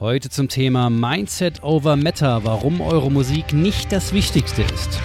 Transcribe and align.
Heute 0.00 0.30
zum 0.30 0.48
Thema 0.48 0.90
Mindset 0.90 1.64
over 1.64 1.96
Meta, 1.96 2.44
warum 2.44 2.80
eure 2.80 3.10
Musik 3.10 3.52
nicht 3.52 3.90
das 3.90 4.12
Wichtigste 4.12 4.62
ist. 4.62 5.00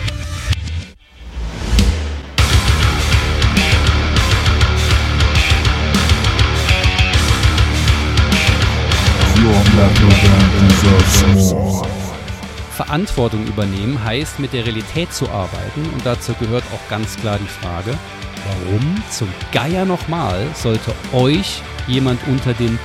Verantwortung 12.76 13.48
übernehmen 13.48 14.04
heißt, 14.04 14.40
mit 14.40 14.54
der 14.54 14.64
Realität 14.68 15.12
zu 15.12 15.28
arbeiten 15.28 15.90
und 15.92 16.06
dazu 16.06 16.36
gehört 16.36 16.66
auch 16.72 16.90
ganz 16.92 17.16
klar 17.16 17.40
die 17.40 17.48
Frage, 17.48 17.98
warum 18.46 19.02
zum 19.10 19.30
Geier 19.52 19.86
nochmal 19.86 20.46
sollte 20.54 20.94
euch 21.14 21.64
jemand 21.88 22.20
unter 22.28 22.54
den 22.54 22.78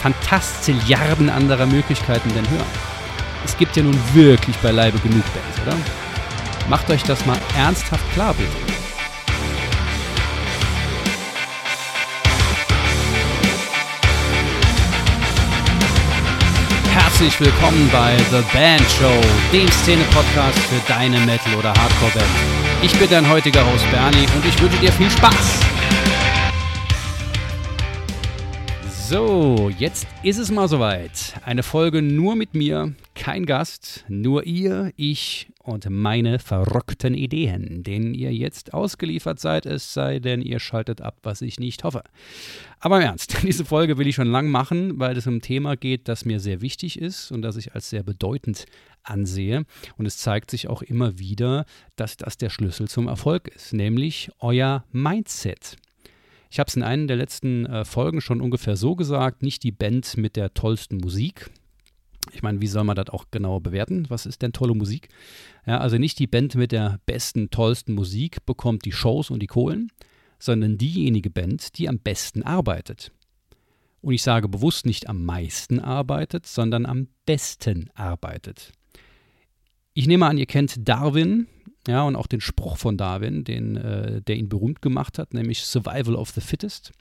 Fantazilliarden 0.00 1.28
anderer 1.28 1.66
Möglichkeiten 1.66 2.32
denn 2.34 2.48
hören? 2.50 2.66
Es 3.44 3.56
gibt 3.56 3.76
ja 3.76 3.82
nun 3.82 3.98
wirklich 4.14 4.56
beileibe 4.58 4.98
genug 4.98 5.24
Bands, 5.34 5.60
oder? 5.66 5.76
Macht 6.68 6.88
euch 6.90 7.02
das 7.02 7.24
mal 7.26 7.38
ernsthaft 7.56 8.04
klar, 8.12 8.34
bitte. 8.34 8.50
Herzlich 16.92 17.40
willkommen 17.40 17.88
bei 17.92 18.16
The 18.30 18.42
Band 18.52 18.84
Show, 19.00 19.20
dem 19.52 19.68
Szene-Podcast 19.68 20.58
für 20.58 20.80
deine 20.92 21.18
Metal- 21.20 21.54
oder 21.56 21.70
Hardcore-Band. 21.70 22.26
Ich 22.82 22.96
bin 22.96 23.10
dein 23.10 23.28
heutiger 23.28 23.66
Host 23.66 23.90
Bernie 23.90 24.26
und 24.36 24.44
ich 24.46 24.60
wünsche 24.62 24.78
dir 24.78 24.92
viel 24.92 25.10
Spaß. 25.10 25.77
So, 29.10 29.70
jetzt 29.78 30.06
ist 30.22 30.36
es 30.36 30.50
mal 30.50 30.68
soweit. 30.68 31.32
Eine 31.42 31.62
Folge 31.62 32.02
nur 32.02 32.36
mit 32.36 32.54
mir, 32.54 32.92
kein 33.14 33.46
Gast, 33.46 34.04
nur 34.06 34.44
ihr, 34.44 34.92
ich 34.96 35.48
und 35.62 35.88
meine 35.88 36.38
verrückten 36.38 37.14
Ideen, 37.14 37.82
denen 37.82 38.12
ihr 38.12 38.34
jetzt 38.34 38.74
ausgeliefert 38.74 39.40
seid, 39.40 39.64
es 39.64 39.94
sei 39.94 40.18
denn, 40.18 40.42
ihr 40.42 40.60
schaltet 40.60 41.00
ab, 41.00 41.16
was 41.22 41.40
ich 41.40 41.58
nicht 41.58 41.84
hoffe. 41.84 42.02
Aber 42.80 42.98
im 42.98 43.04
Ernst, 43.04 43.38
diese 43.44 43.64
Folge 43.64 43.96
will 43.96 44.06
ich 44.06 44.14
schon 44.14 44.30
lang 44.30 44.50
machen, 44.50 44.98
weil 44.98 45.16
es 45.16 45.26
um 45.26 45.36
ein 45.36 45.40
Thema 45.40 45.74
geht, 45.78 46.06
das 46.06 46.26
mir 46.26 46.38
sehr 46.38 46.60
wichtig 46.60 47.00
ist 47.00 47.32
und 47.32 47.40
das 47.40 47.56
ich 47.56 47.74
als 47.74 47.88
sehr 47.88 48.02
bedeutend 48.02 48.66
ansehe. 49.04 49.64
Und 49.96 50.04
es 50.04 50.18
zeigt 50.18 50.50
sich 50.50 50.68
auch 50.68 50.82
immer 50.82 51.18
wieder, 51.18 51.64
dass 51.96 52.18
das 52.18 52.36
der 52.36 52.50
Schlüssel 52.50 52.88
zum 52.88 53.08
Erfolg 53.08 53.48
ist, 53.48 53.72
nämlich 53.72 54.28
euer 54.38 54.84
Mindset. 54.92 55.78
Ich 56.50 56.58
habe 56.58 56.68
es 56.68 56.76
in 56.76 56.82
einer 56.82 57.06
der 57.06 57.16
letzten 57.16 57.66
äh, 57.66 57.84
Folgen 57.84 58.20
schon 58.20 58.40
ungefähr 58.40 58.76
so 58.76 58.96
gesagt, 58.96 59.42
nicht 59.42 59.62
die 59.62 59.72
Band 59.72 60.16
mit 60.16 60.36
der 60.36 60.54
tollsten 60.54 60.98
Musik. 60.98 61.50
Ich 62.32 62.42
meine, 62.42 62.60
wie 62.60 62.66
soll 62.66 62.84
man 62.84 62.96
das 62.96 63.08
auch 63.10 63.26
genau 63.30 63.60
bewerten? 63.60 64.06
Was 64.08 64.26
ist 64.26 64.42
denn 64.42 64.52
tolle 64.52 64.74
Musik? 64.74 65.08
Ja, 65.66 65.78
also 65.78 65.98
nicht 65.98 66.18
die 66.18 66.26
Band 66.26 66.54
mit 66.54 66.72
der 66.72 67.00
besten, 67.06 67.50
tollsten 67.50 67.94
Musik 67.94 68.44
bekommt 68.46 68.84
die 68.84 68.92
Shows 68.92 69.30
und 69.30 69.40
die 69.40 69.46
Kohlen, 69.46 69.90
sondern 70.38 70.78
diejenige 70.78 71.30
Band, 71.30 71.78
die 71.78 71.88
am 71.88 71.98
besten 71.98 72.42
arbeitet. 72.42 73.12
Und 74.00 74.14
ich 74.14 74.22
sage 74.22 74.48
bewusst 74.48 74.86
nicht 74.86 75.08
am 75.08 75.24
meisten 75.24 75.80
arbeitet, 75.80 76.46
sondern 76.46 76.86
am 76.86 77.08
besten 77.26 77.90
arbeitet. 77.94 78.72
Ich 79.94 80.06
nehme 80.06 80.26
an, 80.26 80.38
ihr 80.38 80.46
kennt 80.46 80.88
Darwin, 80.88 81.48
ja, 81.86 82.02
und 82.02 82.16
auch 82.16 82.26
den 82.26 82.40
Spruch 82.40 82.76
von 82.76 82.96
Darwin, 82.96 83.44
den, 83.44 83.76
äh, 83.76 84.22
der 84.22 84.36
ihn 84.36 84.48
berühmt 84.48 84.82
gemacht 84.82 85.18
hat, 85.18 85.34
nämlich 85.34 85.60
Survival 85.60 86.16
of 86.16 86.30
the 86.30 86.40
Fittest. 86.40 86.92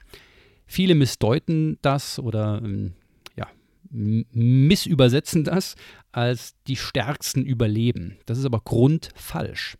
Viele 0.65 0.95
missdeuten 0.95 1.77
das 1.81 2.19
oder 2.19 2.61
ähm, 2.63 2.93
ja, 3.35 3.47
missübersetzen 3.89 5.43
das 5.43 5.75
als 6.11 6.55
die 6.67 6.75
Stärksten 6.75 7.43
überleben. 7.43 8.17
Das 8.25 8.37
ist 8.37 8.45
aber 8.45 8.61
grundfalsch. 8.61 9.77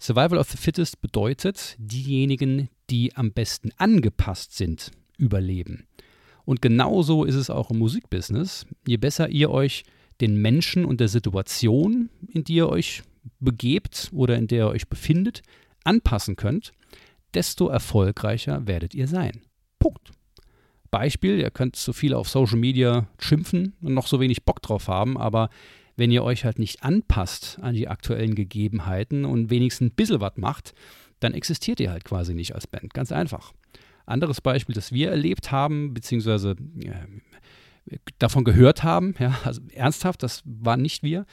Survival 0.00 0.38
of 0.38 0.50
the 0.50 0.56
Fittest 0.56 1.00
bedeutet, 1.00 1.76
diejenigen, 1.78 2.68
die 2.90 3.16
am 3.16 3.32
besten 3.32 3.70
angepasst 3.76 4.56
sind, 4.56 4.90
überleben. 5.16 5.86
Und 6.44 6.60
genauso 6.60 7.24
ist 7.24 7.36
es 7.36 7.48
auch 7.48 7.70
im 7.70 7.78
Musikbusiness. 7.78 8.66
Je 8.86 8.98
besser 8.98 9.30
ihr 9.30 9.50
euch 9.50 9.84
den 10.20 10.36
Menschen 10.36 10.84
und 10.84 11.00
der 11.00 11.08
Situation, 11.08 12.10
in 12.28 12.44
die 12.44 12.56
ihr 12.56 12.68
euch 12.68 13.02
begebt 13.44 14.10
oder 14.12 14.36
in 14.36 14.46
der 14.46 14.66
ihr 14.66 14.70
euch 14.70 14.88
befindet, 14.88 15.42
anpassen 15.84 16.36
könnt, 16.36 16.72
desto 17.34 17.68
erfolgreicher 17.68 18.66
werdet 18.66 18.94
ihr 18.94 19.08
sein. 19.08 19.42
Punkt. 19.78 20.12
Beispiel, 20.90 21.38
ihr 21.38 21.50
könnt 21.50 21.76
so 21.76 21.92
viel 21.92 22.14
auf 22.14 22.28
Social 22.28 22.58
Media 22.58 23.08
schimpfen 23.18 23.74
und 23.82 23.94
noch 23.94 24.06
so 24.06 24.20
wenig 24.20 24.44
Bock 24.44 24.62
drauf 24.62 24.88
haben, 24.88 25.18
aber 25.18 25.50
wenn 25.96 26.10
ihr 26.10 26.24
euch 26.24 26.44
halt 26.44 26.58
nicht 26.58 26.82
anpasst 26.82 27.58
an 27.60 27.74
die 27.74 27.88
aktuellen 27.88 28.34
Gegebenheiten 28.34 29.24
und 29.24 29.50
wenigstens 29.50 29.90
ein 29.90 29.94
bisschen 29.94 30.20
was 30.20 30.36
macht, 30.36 30.74
dann 31.20 31.34
existiert 31.34 31.80
ihr 31.80 31.90
halt 31.90 32.04
quasi 32.04 32.34
nicht 32.34 32.54
als 32.54 32.66
Band. 32.66 32.94
Ganz 32.94 33.12
einfach. 33.12 33.52
Anderes 34.06 34.40
Beispiel, 34.40 34.74
das 34.74 34.92
wir 34.92 35.10
erlebt 35.10 35.50
haben, 35.50 35.94
beziehungsweise 35.94 36.56
äh, 36.84 37.98
davon 38.18 38.44
gehört 38.44 38.82
haben, 38.82 39.14
ja, 39.18 39.36
also 39.44 39.62
ernsthaft, 39.72 40.22
das 40.22 40.42
waren 40.44 40.82
nicht 40.82 41.02
wir, 41.02 41.26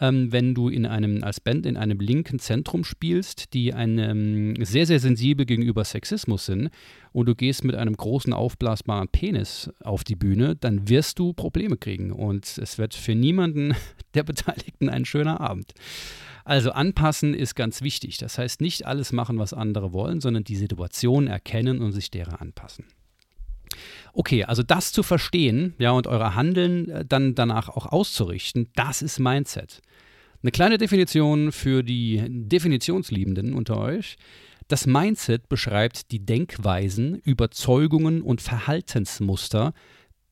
ähm, 0.00 0.32
wenn 0.32 0.54
du 0.54 0.68
in 0.68 0.86
einem, 0.86 1.22
als 1.22 1.40
Band 1.40 1.66
in 1.66 1.76
einem 1.76 2.00
linken 2.00 2.38
Zentrum 2.38 2.84
spielst, 2.84 3.52
die 3.54 3.74
einem, 3.74 4.56
sehr, 4.64 4.86
sehr 4.86 4.98
sensibel 4.98 5.46
gegenüber 5.46 5.84
Sexismus 5.84 6.46
sind 6.46 6.70
und 7.12 7.26
du 7.26 7.34
gehst 7.34 7.64
mit 7.64 7.76
einem 7.76 7.96
großen 7.96 8.32
aufblasbaren 8.32 9.08
Penis 9.08 9.70
auf 9.84 10.04
die 10.04 10.16
Bühne, 10.16 10.56
dann 10.56 10.88
wirst 10.88 11.18
du 11.18 11.32
Probleme 11.32 11.76
kriegen 11.76 12.12
und 12.12 12.58
es 12.58 12.78
wird 12.78 12.94
für 12.94 13.14
niemanden 13.14 13.74
der 14.14 14.22
Beteiligten 14.22 14.88
ein 14.88 15.04
schöner 15.04 15.40
Abend. 15.40 15.72
Also 16.44 16.72
anpassen 16.72 17.34
ist 17.34 17.54
ganz 17.54 17.82
wichtig. 17.82 18.16
Das 18.18 18.38
heißt 18.38 18.60
nicht 18.60 18.86
alles 18.86 19.12
machen, 19.12 19.38
was 19.38 19.52
andere 19.52 19.92
wollen, 19.92 20.20
sondern 20.20 20.42
die 20.42 20.56
Situation 20.56 21.26
erkennen 21.26 21.80
und 21.80 21.92
sich 21.92 22.10
derer 22.10 22.40
anpassen. 22.40 22.86
Okay, 24.12 24.44
also 24.44 24.62
das 24.62 24.92
zu 24.92 25.02
verstehen, 25.02 25.74
ja, 25.78 25.92
und 25.92 26.06
euer 26.06 26.34
Handeln 26.34 26.88
äh, 26.90 27.04
dann 27.04 27.34
danach 27.34 27.68
auch 27.68 27.86
auszurichten, 27.86 28.68
das 28.74 29.02
ist 29.02 29.18
Mindset. 29.18 29.80
Eine 30.42 30.52
kleine 30.52 30.78
Definition 30.78 31.52
für 31.52 31.82
die 31.82 32.22
Definitionsliebenden 32.26 33.52
unter 33.52 33.78
euch. 33.78 34.16
Das 34.68 34.86
Mindset 34.86 35.48
beschreibt 35.48 36.12
die 36.12 36.24
Denkweisen, 36.24 37.16
Überzeugungen 37.16 38.22
und 38.22 38.40
Verhaltensmuster 38.40 39.74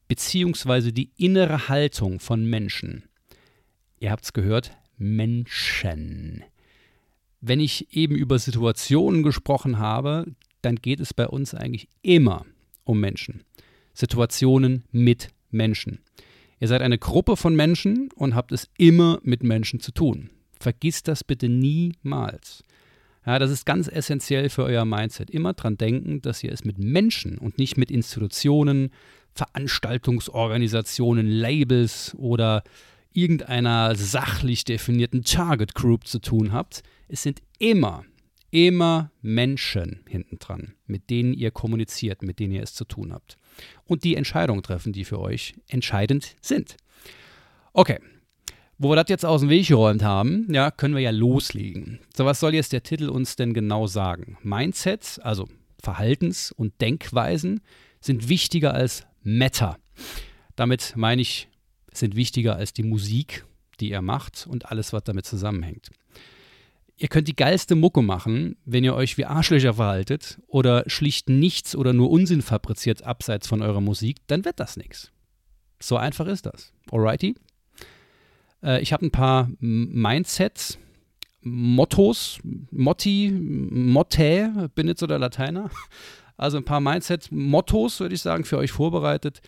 beziehungsweise 0.07 0.93
die 0.93 1.11
innere 1.17 1.69
Haltung 1.69 2.21
von 2.21 2.45
Menschen. 2.49 3.05
Ihr 4.01 4.11
habt 4.11 4.25
es 4.25 4.33
gehört, 4.33 4.73
Menschen. 4.97 6.45
Wenn 7.41 7.61
ich 7.61 7.95
eben 7.95 8.17
über 8.17 8.39
Situationen 8.39 9.23
gesprochen 9.23 9.79
habe, 9.79 10.25
dann 10.63 10.77
geht 10.77 11.01
es 11.01 11.13
bei 11.13 11.27
uns 11.27 11.55
eigentlich 11.55 11.89
immer 12.03 12.47
um 12.89 13.01
Menschen. 13.01 13.43
Situationen 13.93 14.85
mit 14.91 15.29
Menschen. 15.51 16.01
Ihr 16.61 16.69
seid 16.69 16.83
eine 16.83 16.99
Gruppe 16.99 17.37
von 17.37 17.55
Menschen 17.55 18.11
und 18.15 18.35
habt 18.35 18.53
es 18.53 18.69
immer 18.79 19.21
mit 19.23 19.43
Menschen 19.43 19.81
zu 19.81 19.93
tun. 19.93 20.31
Vergisst 20.59 21.07
das 21.07 21.23
bitte 21.23 21.49
niemals. 21.49 22.65
Ja, 23.25 23.39
das 23.39 23.51
ist 23.51 23.67
ganz 23.67 23.89
essentiell 23.89 24.49
für 24.49 24.65
euer 24.65 24.85
Mindset. 24.85 25.31
Immer 25.31 25.53
dran 25.53 25.77
denken, 25.77 26.23
dass 26.23 26.43
ihr 26.43 26.51
es 26.51 26.65
mit 26.65 26.79
Menschen 26.79 27.39
und 27.39 27.59
nicht 27.59 27.77
mit 27.77 27.91
Institutionen, 27.91 28.91
Veranstaltungsorganisationen, 29.35 31.27
Labels 31.27 32.15
oder 32.17 32.63
irgendeiner 33.13 33.95
sachlich 33.95 34.65
definierten 34.65 35.25
Target 35.25 35.75
Group 35.75 36.07
zu 36.07 36.21
tun 36.21 36.53
habt. 36.53 36.83
Es 37.09 37.23
sind 37.23 37.43
immer, 37.59 38.05
immer 38.51 39.11
Menschen 39.21 40.01
hinten 40.09 40.39
dran, 40.39 40.75
mit 40.87 41.11
denen 41.11 41.35
ihr 41.35 41.51
kommuniziert, 41.51 42.23
mit 42.23 42.39
denen 42.39 42.53
ihr 42.53 42.63
es 42.63 42.75
zu 42.75 42.85
tun 42.85 43.13
habt 43.13 43.37
und 43.85 44.05
die 44.05 44.17
Entscheidungen 44.17 44.63
treffen, 44.63 44.93
die 44.93 45.05
für 45.05 45.21
euch 45.21 45.55
entscheidend 45.69 46.37
sind. 46.41 46.77
Okay, 47.73 47.99
wo 48.79 48.91
wir 48.91 48.97
das 48.97 49.09
jetzt 49.09 49.25
aus 49.25 49.41
dem 49.41 49.51
Weg 49.51 49.67
geräumt 49.67 50.03
haben, 50.03 50.47
ja, 50.53 50.71
können 50.71 50.95
wir 50.95 51.03
ja 51.03 51.11
loslegen. 51.11 51.99
So, 52.17 52.25
was 52.25 52.41
soll 52.41 52.55
jetzt 52.55 52.73
der 52.73 52.85
Titel 52.85 53.09
uns 53.09 53.37
denn 53.37 53.53
genau 53.53 53.87
sagen? 53.87 54.39
Mindsets, 54.43 55.19
also 55.19 55.49
Verhaltens- 55.83 56.53
und 56.53 56.81
Denkweisen, 56.81 57.61
sind 58.01 58.29
wichtiger 58.29 58.75
als 58.75 59.05
Meta. 59.23 59.79
Damit 60.55 60.95
meine 60.97 61.23
ich, 61.23 61.49
sind 61.93 62.15
wichtiger 62.15 62.55
als 62.55 62.73
die 62.73 62.85
Musik, 62.85 63.45
die 63.81 63.91
ihr 63.91 64.03
macht 64.03 64.47
und 64.49 64.67
alles, 64.67 64.93
was 64.93 65.03
damit 65.05 65.27
zusammenhängt. 65.27 65.91
Ihr 67.01 67.09
könnt 67.09 67.29
die 67.29 67.37
geilste 67.37 67.77
Mucke 67.77 68.03
machen, 68.03 68.57
wenn 68.65 68.83
ihr 68.83 68.95
euch 68.95 69.17
wie 69.19 69.25
Arschlöcher 69.25 69.75
verhaltet 69.75 70.41
oder 70.49 70.83
schlicht 70.89 71.29
nichts 71.29 71.77
oder 71.77 71.93
nur 71.93 72.11
Unsinn 72.11 72.43
fabriziert 72.43 73.05
abseits 73.05 73.47
von 73.47 73.63
eurer 73.63 73.81
Musik, 73.81 74.17
dann 74.27 74.45
wird 74.45 74.59
das 74.59 74.77
nichts. 74.77 75.13
So 75.81 75.97
einfach 75.97 76.27
ist 76.27 76.47
das. 76.47 76.73
Alrighty? 76.91 77.37
Äh, 78.65 78.81
ich 78.83 78.93
habe 78.93 79.07
ein 79.07 79.13
paar 79.13 79.49
Mindsets, 79.61 80.79
Mottos, 81.41 82.41
Motti, 82.73 83.31
Motte, 83.33 84.69
bin 84.75 84.89
jetzt 84.89 85.01
so 85.01 85.07
der 85.07 85.21
Lateiner. 85.21 85.71
Also 86.37 86.57
ein 86.57 86.65
paar 86.65 86.81
Mindset-Mottos, 86.81 87.99
würde 87.99 88.15
ich 88.15 88.23
sagen, 88.23 88.45
für 88.45 88.59
euch 88.59 88.71
vorbereitet, 88.71 89.41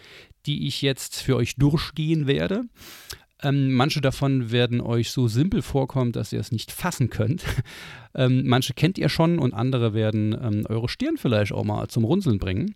die 0.47 0.67
ich 0.67 0.83
jetzt 0.83 1.23
für 1.23 1.37
euch 1.37 1.55
durchgehen 1.55 2.27
werde. 2.27 2.65
Ähm, 3.43 3.73
manche 3.73 4.01
davon 4.01 4.51
werden 4.51 4.81
euch 4.81 5.11
so 5.11 5.29
simpel 5.29 5.63
vorkommen, 5.63 6.13
dass 6.13 6.33
ihr 6.33 6.41
es 6.41 6.53
nicht 6.53 6.73
fassen 6.73 7.11
könnt. 7.11 7.45
ähm, 8.15 8.43
manche 8.47 8.75
kennt 8.75 8.99
ihr 8.99 9.09
schon 9.09 9.39
und 9.39 9.55
andere 9.55 9.95
werden 9.95 10.37
ähm, 10.41 10.67
eure 10.69 10.89
Stirn 10.89 11.17
vielleicht 11.17 11.53
auch 11.53 11.65
mal 11.65 11.89
zum 11.89 12.05
Runzeln 12.05 12.39
bringen. 12.39 12.75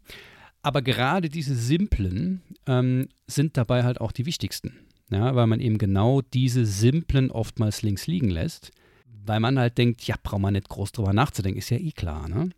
Aber 0.63 0.81
gerade 0.81 1.29
diese 1.29 1.55
simplen 1.55 2.41
ähm, 2.67 3.09
sind 3.27 3.57
dabei 3.57 3.85
halt 3.85 4.01
auch 4.01 4.13
die 4.13 4.27
wichtigsten. 4.27 4.73
Ja, 5.11 5.35
weil 5.35 5.47
man 5.47 5.61
eben 5.61 5.77
genau 5.77 6.23
diese 6.23 6.65
simplen 6.65 7.31
oftmals 7.31 7.83
links 7.83 8.07
liegen 8.07 8.31
lässt, 8.31 8.71
weil 9.27 9.39
man 9.39 9.59
halt 9.59 9.77
denkt, 9.77 10.03
ja, 10.07 10.17
braucht 10.23 10.41
man 10.41 10.55
nicht 10.55 10.71
groß 10.71 10.93
drüber 10.93 11.13
nachzudenken, 11.13 11.59
ist 11.59 11.71
ja 11.71 11.77
eh 11.77 11.93
klar. 11.93 12.27
Ne? 12.29 12.49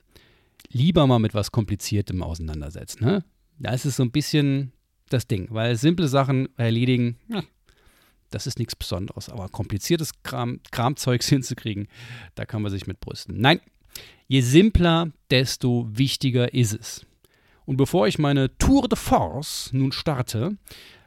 Lieber 0.70 1.06
mal 1.08 1.18
mit 1.18 1.34
was 1.34 1.50
Kompliziertem 1.50 2.22
auseinandersetzen. 2.22 3.04
Ne? 3.04 3.24
Da 3.58 3.72
ist 3.72 3.84
es 3.84 3.96
so 3.96 4.04
ein 4.04 4.12
bisschen 4.12 4.72
das 5.08 5.26
Ding, 5.26 5.48
weil 5.50 5.76
simple 5.76 6.06
Sachen 6.06 6.48
erledigen, 6.56 7.16
das 8.30 8.46
ist 8.46 8.58
nichts 8.58 8.76
Besonderes. 8.76 9.28
Aber 9.28 9.48
kompliziertes 9.48 10.22
Kram, 10.22 10.60
Kramzeugs 10.70 11.28
hinzukriegen, 11.30 11.88
da 12.34 12.44
kann 12.44 12.62
man 12.62 12.70
sich 12.70 12.86
mit 12.86 13.00
brüsten. 13.00 13.40
Nein, 13.40 13.60
je 14.28 14.40
simpler, 14.40 15.10
desto 15.30 15.88
wichtiger 15.90 16.54
ist 16.54 16.74
es. 16.74 17.06
Und 17.64 17.76
bevor 17.76 18.06
ich 18.06 18.18
meine 18.18 18.56
Tour 18.58 18.88
de 18.88 18.96
Force 18.96 19.70
nun 19.72 19.92
starte, 19.92 20.56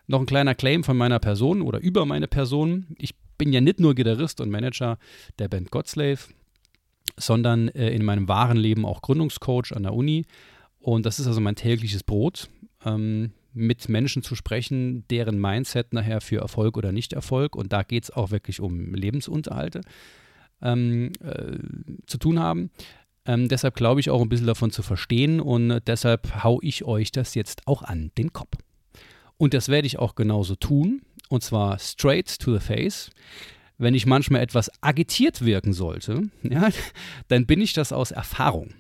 noch 0.07 0.19
ein 0.19 0.25
kleiner 0.25 0.56
Claim 0.56 0.83
von 0.83 0.98
meiner 0.98 1.19
Person 1.19 1.62
oder 1.62 1.80
über 1.80 2.06
meine 2.06 2.27
Person. 2.27 2.88
Ich 2.98 3.16
bin 3.38 3.54
ja 3.54 3.62
nicht 3.62 3.80
nur 3.80 3.95
Gitarrist 3.95 4.42
und 4.42 4.50
Manager 4.50 4.98
der 5.38 5.48
Band 5.48 5.72
Godslave, 5.72 6.19
sondern 7.15 7.69
äh, 7.69 7.89
in 7.92 8.04
meinem 8.04 8.27
wahren 8.27 8.57
Leben 8.57 8.86
auch 8.86 9.01
Gründungscoach 9.01 9.72
an 9.74 9.83
der 9.83 9.94
Uni. 9.94 10.25
Und 10.80 11.06
das 11.06 11.19
ist 11.19 11.27
also 11.27 11.39
mein 11.42 11.56
tägliches 11.56 12.04
Brot. 12.04 12.50
Ähm, 12.83 13.31
mit 13.54 13.90
Menschen 13.90 14.24
zu 14.24 14.36
sprechen, 14.36 15.06
deren 15.10 15.40
Mindset 15.40 15.94
nachher 15.94 16.22
für 16.22 16.38
Erfolg 16.38 16.78
oder 16.78 16.92
Nicht-Erfolg, 16.92 17.56
und 17.56 17.74
da 17.74 17.84
geht 17.84 18.06
es 18.06 18.12
auch 18.12 18.31
wirklich 18.31 18.60
um 18.60 18.94
Lebensunterhalte, 18.94 19.81
ähm, 20.62 21.12
äh, 21.24 21.57
zu 22.06 22.18
tun 22.18 22.40
haben. 22.40 22.69
Ähm, 23.25 23.48
deshalb 23.48 23.75
glaube 23.75 24.00
ich 24.00 24.10
auch 24.10 24.22
ein 24.22 24.30
bisschen 24.30 24.48
davon 24.48 24.72
zu 24.72 24.81
verstehen 24.81 25.40
und 25.40 25.81
deshalb 25.88 26.44
haue 26.44 26.63
ich 26.63 26.86
euch 26.86 27.12
das 27.12 27.36
jetzt 27.36 27.68
auch 27.68 27.84
an 27.84 28.12
den 28.18 28.34
Kopf. 28.34 28.57
Und 29.38 29.54
das 29.54 29.69
werde 29.69 29.88
ich 29.88 30.00
auch 30.00 30.16
genauso 30.16 30.56
tun, 30.56 31.01
und 31.30 31.44
zwar 31.44 31.80
straight 31.80 32.40
to 32.40 32.54
the 32.54 32.60
face. 32.60 33.12
Wenn 33.78 33.94
ich 33.94 34.06
manchmal 34.06 34.42
etwas 34.42 34.69
agitiert 34.81 35.46
wirken 35.46 35.74
sollte, 35.74 36.24
ja, 36.44 36.69
dann 37.30 37.46
bin 37.46 37.62
ich 37.62 37.74
das 37.74 37.94
aus 37.94 38.12
Erfahrung. 38.12 38.74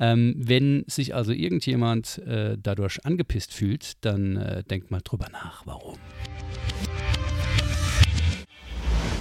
Ähm, 0.00 0.34
wenn 0.36 0.84
sich 0.86 1.14
also 1.14 1.32
irgendjemand 1.32 2.18
äh, 2.18 2.56
dadurch 2.60 3.04
angepisst 3.04 3.52
fühlt, 3.52 4.04
dann 4.04 4.36
äh, 4.36 4.64
denkt 4.64 4.90
mal 4.90 5.00
drüber 5.00 5.28
nach, 5.30 5.64
warum. 5.66 5.98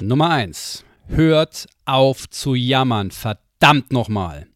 Nummer 0.02 0.32
1. 0.32 0.84
Hört 1.08 1.68
auf 1.86 2.30
zu 2.30 2.56
jammern, 2.56 3.12
verdammt 3.12 3.92
nochmal. 3.92 4.48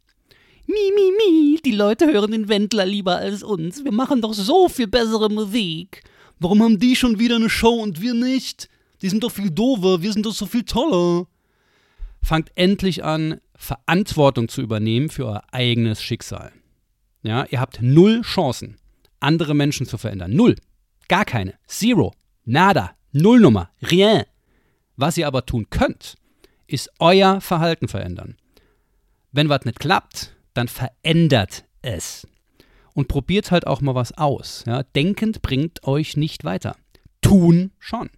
Mi, 0.66 0.92
mi, 0.94 1.12
mi, 1.18 1.60
die 1.64 1.72
Leute 1.72 2.08
hören 2.08 2.32
den 2.32 2.50
Wendler 2.50 2.86
lieber 2.86 3.18
als 3.18 3.44
uns. 3.44 3.84
Wir 3.86 3.92
machen 3.92 4.22
doch 4.22 4.34
so 4.34 4.68
viel 4.68 4.88
bessere 4.88 5.30
Musik. 5.30 6.04
Warum 6.40 6.62
haben 6.62 6.80
die 6.80 6.96
schon 6.96 7.20
wieder 7.20 7.38
eine 7.38 7.50
Show 7.50 7.82
und 7.82 8.02
wir 8.02 8.14
nicht? 8.14 8.70
Die 9.02 9.10
sind 9.10 9.24
doch 9.24 9.32
viel 9.32 9.50
doofer, 9.50 10.02
wir 10.02 10.12
sind 10.12 10.26
doch 10.26 10.34
so 10.34 10.46
viel 10.46 10.64
toller. 10.64 11.28
Fangt 12.22 12.52
endlich 12.56 13.04
an, 13.04 13.40
Verantwortung 13.58 14.48
zu 14.48 14.62
übernehmen 14.62 15.10
für 15.10 15.26
euer 15.26 15.44
eigenes 15.52 16.02
Schicksal. 16.02 16.54
Ja, 17.24 17.46
ihr 17.50 17.60
habt 17.60 17.82
null 17.82 18.22
Chancen, 18.22 18.78
andere 19.20 19.54
Menschen 19.54 19.86
zu 19.86 19.98
verändern. 19.98 20.32
Null. 20.34 20.56
Gar 21.10 21.26
keine. 21.26 21.56
Zero. 21.66 22.14
Nada. 22.46 22.96
Nullnummer. 23.12 23.72
Rien. 23.82 24.24
Was 24.96 25.18
ihr 25.18 25.28
aber 25.28 25.46
tun 25.46 25.70
könnt, 25.70 26.16
ist 26.68 26.92
euer 27.00 27.42
Verhalten 27.42 27.88
verändern. 27.88 28.38
Wenn 29.32 29.50
was 29.50 29.66
nicht 29.66 29.80
klappt, 29.80 30.36
dann 30.54 30.68
verändert 30.68 31.66
es. 31.82 32.28
Und 32.94 33.08
probiert 33.08 33.52
halt 33.52 33.68
auch 33.68 33.82
mal 33.82 33.96
was 33.96 34.18
aus. 34.18 34.64
Ja, 34.66 34.84
denkend 34.84 35.42
bringt 35.42 35.84
euch 35.84 36.18
nicht 36.18 36.44
weiter. 36.44 36.76
Tun 37.22 37.72
schon. 37.80 38.10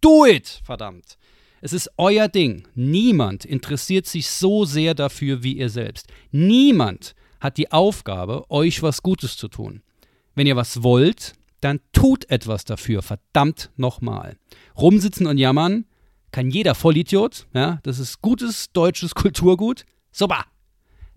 Do 0.00 0.26
it, 0.26 0.62
verdammt. 0.64 1.18
Es 1.60 1.72
ist 1.72 1.90
euer 1.96 2.28
Ding. 2.28 2.66
Niemand 2.74 3.44
interessiert 3.44 4.06
sich 4.06 4.28
so 4.28 4.64
sehr 4.64 4.94
dafür 4.94 5.42
wie 5.42 5.58
ihr 5.58 5.68
selbst. 5.68 6.06
Niemand 6.30 7.14
hat 7.40 7.58
die 7.58 7.70
Aufgabe, 7.70 8.50
euch 8.50 8.82
was 8.82 9.02
Gutes 9.02 9.36
zu 9.36 9.48
tun. 9.48 9.82
Wenn 10.34 10.46
ihr 10.46 10.56
was 10.56 10.82
wollt, 10.82 11.34
dann 11.60 11.80
tut 11.92 12.30
etwas 12.30 12.64
dafür, 12.64 13.02
verdammt 13.02 13.70
nochmal. 13.76 14.36
Rumsitzen 14.76 15.26
und 15.26 15.38
jammern 15.38 15.84
kann 16.32 16.50
jeder 16.50 16.74
Vollidiot, 16.74 17.46
ja, 17.52 17.80
das 17.82 17.98
ist 17.98 18.22
gutes 18.22 18.72
deutsches 18.72 19.14
Kulturgut. 19.14 19.84
Super. 20.12 20.44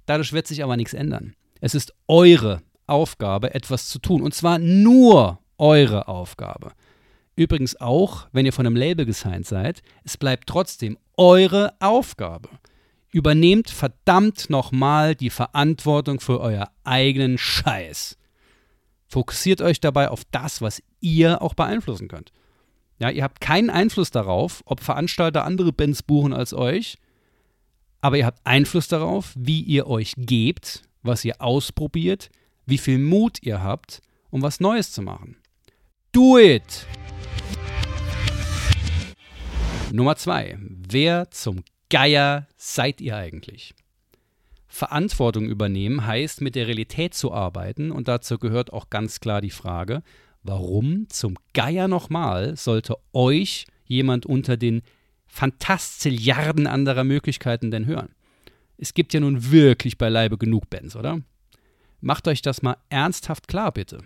Dadurch 0.06 0.34
wird 0.34 0.48
sich 0.48 0.64
aber 0.64 0.76
nichts 0.76 0.94
ändern. 0.94 1.36
Es 1.62 1.76
ist 1.76 1.94
eure 2.08 2.62
Aufgabe, 2.88 3.54
etwas 3.54 3.88
zu 3.88 4.00
tun. 4.00 4.22
Und 4.22 4.34
zwar 4.34 4.60
nur 4.60 5.40
eure 5.58 6.08
Aufgabe. 6.08 6.74
Übrigens 7.36 7.80
auch, 7.80 8.28
wenn 8.32 8.46
ihr 8.46 8.54
von 8.54 8.66
einem 8.66 8.76
Label 8.76 9.06
gesigned 9.06 9.48
seid, 9.48 9.82
es 10.04 10.18
bleibt 10.18 10.48
trotzdem 10.48 10.98
eure 11.18 11.74
Aufgabe. 11.80 12.50
Übernehmt 13.12 13.70
verdammt 13.70 14.50
nochmal 14.50 15.16
die 15.16 15.30
Verantwortung 15.30 16.20
für 16.20 16.40
euer 16.40 16.72
eigenen 16.84 17.38
Scheiß. 17.38 18.18
Fokussiert 19.08 19.62
euch 19.62 19.80
dabei 19.80 20.10
auf 20.10 20.24
das, 20.32 20.62
was 20.62 20.82
ihr 21.00 21.42
auch 21.42 21.54
beeinflussen 21.54 22.08
könnt. 22.08 22.32
Ja, 23.00 23.10
ihr 23.10 23.24
habt 23.24 23.42
keinen 23.42 23.70
Einfluss 23.70 24.12
darauf, 24.12 24.64
ob 24.66 24.80
Veranstalter 24.80 25.44
andere 25.44 25.72
Bands 25.72 26.02
buchen 26.04 26.34
als 26.34 26.54
euch, 26.54 26.98
aber 28.02 28.18
ihr 28.18 28.26
habt 28.26 28.40
Einfluss 28.44 28.88
darauf, 28.88 29.34
wie 29.36 29.62
ihr 29.62 29.88
euch 29.88 30.14
gebt, 30.18 30.84
was 31.04 31.24
ihr 31.26 31.42
ausprobiert, 31.42 32.30
wie 32.66 32.78
viel 32.78 32.98
Mut 32.98 33.40
ihr 33.42 33.62
habt, 33.62 34.02
um 34.30 34.42
was 34.42 34.60
Neues 34.60 34.92
zu 34.92 35.02
machen. 35.02 35.38
Do 36.12 36.38
it! 36.38 36.88
Nummer 39.94 40.16
zwei. 40.16 40.58
Wer 40.60 41.30
zum 41.30 41.64
Geier 41.92 42.48
seid 42.58 43.00
ihr 43.00 43.16
eigentlich? 43.16 43.76
Verantwortung 44.66 45.46
übernehmen 45.46 46.08
heißt, 46.08 46.42
mit 46.42 46.56
der 46.56 46.66
Realität 46.66 47.14
zu 47.14 47.32
arbeiten 47.32 47.92
und 47.92 48.08
dazu 48.08 48.40
gehört 48.40 48.74
auch 48.74 48.90
ganz 48.90 49.20
klar 49.20 49.40
die 49.40 49.52
Frage, 49.52 50.02
warum 50.42 51.08
zum 51.10 51.38
Geier 51.54 51.88
nochmal 51.88 52.58
sollte 52.58 52.96
euch 53.14 53.68
jemand 53.86 54.26
unter 54.26 54.58
den 54.58 54.82
Fantazilliarden 55.28 56.66
anderer 56.66 57.04
Möglichkeiten 57.04 57.70
denn 57.70 57.86
hören? 57.86 58.16
Es 58.80 58.96
gibt 58.96 59.14
ja 59.14 59.20
nun 59.20 59.52
wirklich 59.52 60.00
beileibe 60.00 60.40
genug 60.40 60.72
Bands, 60.72 60.96
oder? 60.96 61.22
Macht 62.02 62.28
euch 62.28 62.42
das 62.42 62.64
mal 62.64 62.78
ernsthaft 62.90 63.48
klar, 63.48 63.72
bitte. 63.72 64.00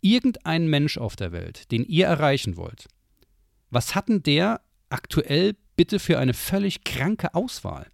Irgendein 0.00 0.68
Mensch 0.68 0.96
auf 0.96 1.16
der 1.16 1.32
Welt, 1.32 1.70
den 1.70 1.84
ihr 1.84 2.06
erreichen 2.06 2.56
wollt, 2.56 2.88
was 3.68 3.94
hat 3.94 4.08
denn 4.08 4.22
der 4.22 4.62
aktuell 4.92 5.54
bitte 5.76 5.98
für 5.98 6.18
eine 6.18 6.34
völlig 6.34 6.84
kranke 6.84 7.34
Auswahl. 7.34 7.86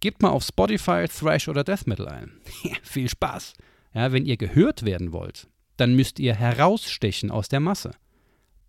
Gebt 0.00 0.20
mal 0.20 0.30
auf 0.30 0.44
Spotify 0.44 1.06
Thrash 1.06 1.48
oder 1.48 1.64
Death 1.64 1.86
Metal 1.86 2.08
ein. 2.08 2.32
viel 2.82 3.08
Spaß. 3.08 3.54
Ja, 3.94 4.12
wenn 4.12 4.26
ihr 4.26 4.36
gehört 4.36 4.84
werden 4.84 5.12
wollt, 5.12 5.48
dann 5.76 5.94
müsst 5.94 6.18
ihr 6.18 6.34
herausstechen 6.34 7.30
aus 7.30 7.48
der 7.48 7.60
Masse. 7.60 7.92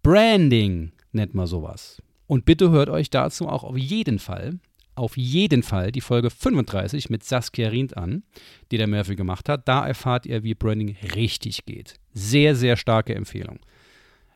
Branding 0.03 0.91
nennt 1.11 1.33
man 1.33 1.47
sowas. 1.47 2.01
Und 2.27 2.45
bitte 2.45 2.71
hört 2.71 2.89
euch 2.89 3.09
dazu 3.09 3.47
auch 3.47 3.63
auf 3.63 3.77
jeden 3.77 4.19
Fall, 4.19 4.59
auf 4.95 5.17
jeden 5.17 5.63
Fall 5.63 5.91
die 5.91 6.01
Folge 6.01 6.29
35 6.29 7.09
mit 7.09 7.23
Saskia 7.23 7.69
Rient 7.69 7.97
an, 7.97 8.23
die 8.71 8.77
der 8.77 8.87
Murphy 8.87 9.15
gemacht 9.15 9.49
hat. 9.49 9.67
Da 9.67 9.87
erfahrt 9.87 10.25
ihr, 10.25 10.43
wie 10.43 10.53
Branding 10.53 10.95
richtig 11.15 11.65
geht. 11.65 11.95
Sehr, 12.13 12.55
sehr 12.55 12.77
starke 12.77 13.15
Empfehlung. 13.15 13.59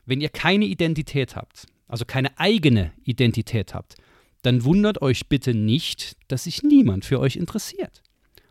Wenn 0.04 0.20
ihr 0.20 0.30
keine 0.30 0.64
Identität 0.64 1.36
habt, 1.36 1.66
also 1.88 2.04
keine 2.04 2.38
eigene 2.38 2.92
Identität 3.04 3.74
habt, 3.74 3.96
dann 4.42 4.64
wundert 4.64 5.02
euch 5.02 5.28
bitte 5.28 5.54
nicht, 5.54 6.16
dass 6.28 6.44
sich 6.44 6.62
niemand 6.62 7.04
für 7.04 7.18
euch 7.18 7.34
interessiert. 7.36 8.02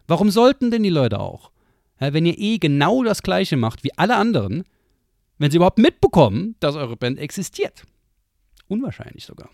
Warum 0.08 0.32
sollten 0.32 0.72
denn 0.72 0.84
die 0.84 0.90
Leute 0.90 1.20
auch? 1.20 1.52
Ja, 2.00 2.14
wenn 2.14 2.26
ihr 2.26 2.38
eh 2.38 2.58
genau 2.58 3.04
das 3.04 3.24
Gleiche 3.24 3.58
macht 3.58 3.84
wie 3.84 3.98
alle 3.98 4.16
anderen, 4.16 4.64
wenn 5.38 5.52
sie 5.52 5.58
überhaupt 5.58 5.80
mitbekommen, 5.80 6.56
dass 6.60 6.76
eure 6.76 6.98
Band 6.98 7.20
existiert. 7.20 7.84
Unwahrscheinlich 8.68 9.26
sogar. 9.26 9.50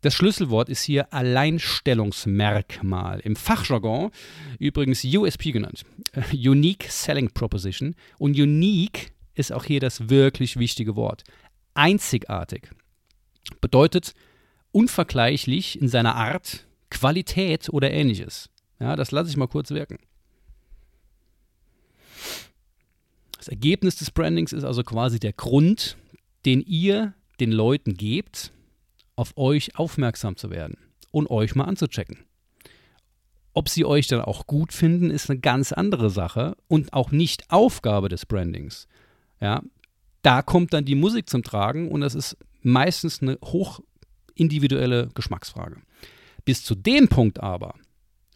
Das 0.00 0.14
Schlüsselwort 0.14 0.68
ist 0.68 0.82
hier 0.82 1.14
Alleinstellungsmerkmal. 1.14 3.20
Im 3.20 3.36
Fachjargon 3.36 4.10
übrigens 4.58 5.04
USP 5.04 5.52
genannt. 5.52 5.84
Unique 6.32 6.88
Selling 6.90 7.30
Proposition. 7.30 7.94
Und 8.18 8.36
unique 8.38 9.12
ist 9.34 9.52
auch 9.52 9.64
hier 9.64 9.80
das 9.80 10.10
wirklich 10.10 10.58
wichtige 10.58 10.94
Wort. 10.94 11.24
Einzigartig. 11.72 12.68
Bedeutet 13.60 14.14
unvergleichlich 14.72 15.80
in 15.80 15.88
seiner 15.88 16.16
Art, 16.16 16.66
Qualität 16.90 17.68
oder 17.70 17.90
ähnliches. 17.90 18.50
Ja, 18.80 18.96
das 18.96 19.10
lasse 19.10 19.30
ich 19.30 19.36
mal 19.36 19.48
kurz 19.48 19.70
wirken. 19.70 19.98
Das 23.36 23.48
Ergebnis 23.48 23.96
des 23.96 24.10
Brandings 24.10 24.52
ist 24.52 24.64
also 24.64 24.82
quasi 24.82 25.20
der 25.20 25.32
Grund, 25.32 25.96
den 26.46 26.62
ihr 26.62 27.14
den 27.40 27.52
Leuten 27.52 27.94
gebt, 27.94 28.52
auf 29.16 29.36
euch 29.36 29.76
aufmerksam 29.76 30.36
zu 30.36 30.50
werden 30.50 30.78
und 31.10 31.30
euch 31.30 31.54
mal 31.54 31.64
anzuchecken. 31.64 32.18
Ob 33.52 33.68
sie 33.68 33.84
euch 33.84 34.08
dann 34.08 34.20
auch 34.20 34.46
gut 34.46 34.72
finden, 34.72 35.10
ist 35.10 35.30
eine 35.30 35.38
ganz 35.38 35.72
andere 35.72 36.10
Sache 36.10 36.56
und 36.66 36.92
auch 36.92 37.12
nicht 37.12 37.50
Aufgabe 37.50 38.08
des 38.08 38.26
Brandings. 38.26 38.88
Ja, 39.40 39.62
da 40.22 40.42
kommt 40.42 40.72
dann 40.72 40.84
die 40.84 40.96
Musik 40.96 41.28
zum 41.28 41.44
Tragen 41.44 41.88
und 41.90 42.00
das 42.00 42.14
ist 42.14 42.36
meistens 42.64 43.22
eine 43.22 43.38
hoch 43.44 43.80
individuelle 44.34 45.08
Geschmacksfrage. 45.14 45.76
Bis 46.44 46.64
zu 46.64 46.74
dem 46.74 47.08
Punkt 47.08 47.40
aber, 47.40 47.74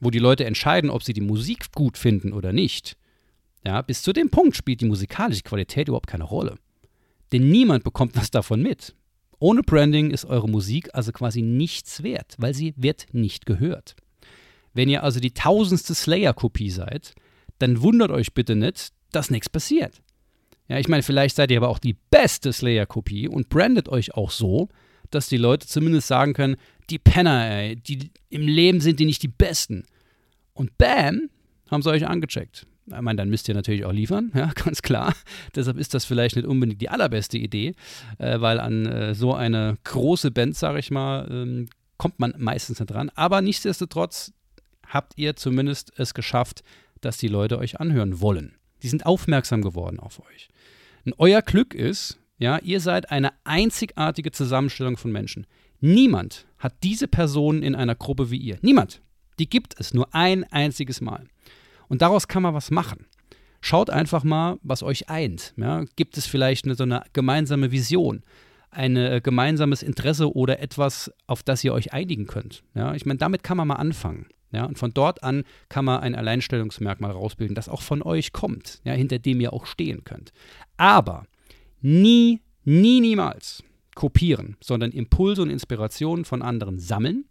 wo 0.00 0.10
die 0.10 0.18
Leute 0.18 0.44
entscheiden, 0.44 0.90
ob 0.90 1.02
sie 1.02 1.12
die 1.12 1.20
Musik 1.20 1.72
gut 1.72 1.98
finden 1.98 2.32
oder 2.32 2.52
nicht, 2.52 2.96
ja, 3.66 3.82
bis 3.82 4.02
zu 4.02 4.12
dem 4.12 4.30
Punkt 4.30 4.56
spielt 4.56 4.80
die 4.80 4.86
musikalische 4.86 5.42
Qualität 5.42 5.88
überhaupt 5.88 6.06
keine 6.06 6.24
Rolle. 6.24 6.56
Denn 7.32 7.50
niemand 7.50 7.84
bekommt 7.84 8.16
was 8.16 8.30
davon 8.30 8.62
mit. 8.62 8.94
Ohne 9.40 9.62
Branding 9.62 10.10
ist 10.10 10.24
eure 10.24 10.48
Musik 10.48 10.88
also 10.94 11.12
quasi 11.12 11.42
nichts 11.42 12.02
wert, 12.02 12.34
weil 12.38 12.54
sie 12.54 12.74
wird 12.76 13.06
nicht 13.12 13.46
gehört. 13.46 13.94
Wenn 14.74 14.88
ihr 14.88 15.02
also 15.02 15.20
die 15.20 15.32
tausendste 15.32 15.94
Slayer-Kopie 15.94 16.70
seid, 16.70 17.14
dann 17.58 17.82
wundert 17.82 18.10
euch 18.10 18.32
bitte 18.32 18.56
nicht, 18.56 18.92
dass 19.12 19.30
nichts 19.30 19.48
passiert. 19.48 20.00
Ja, 20.68 20.78
ich 20.78 20.88
meine, 20.88 21.02
vielleicht 21.02 21.36
seid 21.36 21.50
ihr 21.50 21.56
aber 21.56 21.68
auch 21.68 21.78
die 21.78 21.96
beste 22.10 22.52
Slayer-Kopie 22.52 23.28
und 23.28 23.48
brandet 23.48 23.88
euch 23.88 24.14
auch 24.14 24.30
so, 24.30 24.68
dass 25.10 25.28
die 25.28 25.38
Leute 25.38 25.66
zumindest 25.66 26.08
sagen 26.08 26.34
können, 26.34 26.56
die 26.90 26.98
Penner, 26.98 27.50
ey, 27.50 27.76
die, 27.76 28.10
im 28.28 28.42
Leben 28.42 28.80
sind 28.80 29.00
die 29.00 29.06
nicht 29.06 29.22
die 29.22 29.28
Besten. 29.28 29.84
Und 30.52 30.76
bam, 30.76 31.30
haben 31.70 31.82
sie 31.82 31.90
euch 31.90 32.06
angecheckt. 32.06 32.66
Ich 32.86 33.00
meine, 33.00 33.16
dann 33.16 33.28
müsst 33.28 33.48
ihr 33.48 33.54
natürlich 33.54 33.84
auch 33.84 33.92
liefern, 33.92 34.30
ja, 34.34 34.52
ganz 34.54 34.82
klar. 34.82 35.14
Deshalb 35.54 35.78
ist 35.78 35.94
das 35.94 36.04
vielleicht 36.04 36.36
nicht 36.36 36.46
unbedingt 36.46 36.80
die 36.80 36.88
allerbeste 36.88 37.38
Idee, 37.38 37.74
äh, 38.18 38.40
weil 38.40 38.60
an 38.60 38.86
äh, 38.86 39.14
so 39.14 39.34
eine 39.34 39.76
große 39.84 40.30
Band, 40.30 40.56
sage 40.56 40.78
ich 40.78 40.90
mal, 40.90 41.28
ähm, 41.30 41.68
kommt 41.96 42.18
man 42.18 42.34
meistens 42.38 42.80
nicht 42.80 42.90
dran. 42.90 43.10
Aber 43.14 43.40
nichtsdestotrotz 43.40 44.32
habt 44.86 45.14
ihr 45.16 45.36
zumindest 45.36 45.92
es 45.96 46.14
geschafft, 46.14 46.62
dass 47.00 47.18
die 47.18 47.28
Leute 47.28 47.58
euch 47.58 47.80
anhören 47.80 48.20
wollen. 48.20 48.54
Die 48.82 48.88
sind 48.88 49.06
aufmerksam 49.06 49.62
geworden 49.62 49.98
auf 49.98 50.20
euch. 50.20 50.48
Euer 51.18 51.42
Glück 51.42 51.74
ist, 51.74 52.18
ja, 52.38 52.58
ihr 52.58 52.80
seid 52.80 53.10
eine 53.10 53.32
einzigartige 53.44 54.30
Zusammenstellung 54.30 54.96
von 54.96 55.10
Menschen. 55.10 55.46
Niemand 55.80 56.46
hat 56.58 56.74
diese 56.82 57.08
Personen 57.08 57.62
in 57.62 57.74
einer 57.74 57.94
Gruppe 57.94 58.30
wie 58.30 58.38
ihr. 58.38 58.58
Niemand. 58.62 59.00
Die 59.38 59.48
gibt 59.48 59.78
es 59.78 59.94
nur 59.94 60.14
ein 60.14 60.44
einziges 60.44 61.00
Mal. 61.00 61.26
Und 61.88 62.02
daraus 62.02 62.28
kann 62.28 62.42
man 62.42 62.54
was 62.54 62.70
machen. 62.70 63.06
Schaut 63.60 63.90
einfach 63.90 64.24
mal, 64.24 64.58
was 64.62 64.82
euch 64.82 65.08
eint. 65.08 65.54
Ja? 65.56 65.84
Gibt 65.96 66.16
es 66.16 66.26
vielleicht 66.26 66.64
eine, 66.64 66.74
so 66.74 66.84
eine 66.84 67.02
gemeinsame 67.12 67.70
Vision, 67.72 68.22
ein 68.70 68.96
äh, 68.96 69.20
gemeinsames 69.22 69.82
Interesse 69.82 70.34
oder 70.34 70.60
etwas, 70.60 71.12
auf 71.26 71.42
das 71.42 71.64
ihr 71.64 71.72
euch 71.72 71.92
einigen 71.92 72.26
könnt? 72.26 72.62
Ja? 72.74 72.94
Ich 72.94 73.06
meine, 73.06 73.18
damit 73.18 73.42
kann 73.42 73.56
man 73.56 73.68
mal 73.68 73.76
anfangen. 73.76 74.26
Ja, 74.50 74.64
und 74.64 74.78
von 74.78 74.94
dort 74.94 75.22
an 75.22 75.44
kann 75.68 75.84
man 75.84 76.00
ein 76.00 76.14
Alleinstellungsmerkmal 76.14 77.10
rausbilden, 77.10 77.54
das 77.54 77.68
auch 77.68 77.82
von 77.82 78.02
euch 78.02 78.32
kommt, 78.32 78.80
ja, 78.84 78.92
hinter 78.94 79.18
dem 79.18 79.40
ihr 79.40 79.52
auch 79.52 79.66
stehen 79.66 80.04
könnt. 80.04 80.32
Aber 80.78 81.26
nie, 81.82 82.40
nie, 82.64 83.00
niemals 83.00 83.62
kopieren, 83.94 84.56
sondern 84.60 84.92
Impulse 84.92 85.42
und 85.42 85.50
Inspirationen 85.50 86.24
von 86.24 86.40
anderen 86.40 86.78
sammeln 86.78 87.26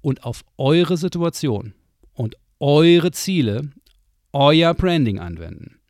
und 0.00 0.22
auf 0.22 0.44
eure 0.58 0.96
Situation 0.96 1.74
und 2.12 2.36
eure 2.60 3.10
Ziele, 3.10 3.70
euer 4.32 4.74
Branding 4.74 5.18
anwenden. 5.18 5.80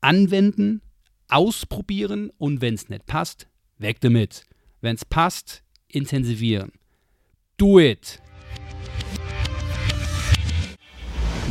Anwenden, 0.00 0.80
ausprobieren 1.28 2.30
und 2.38 2.60
wenn 2.60 2.74
es 2.74 2.88
nicht 2.88 3.06
passt, 3.06 3.48
weg 3.78 4.00
damit. 4.00 4.44
Wenn 4.80 4.96
es 4.96 5.04
passt, 5.04 5.62
intensivieren. 5.88 6.72
Do 7.56 7.80
it! 7.80 8.20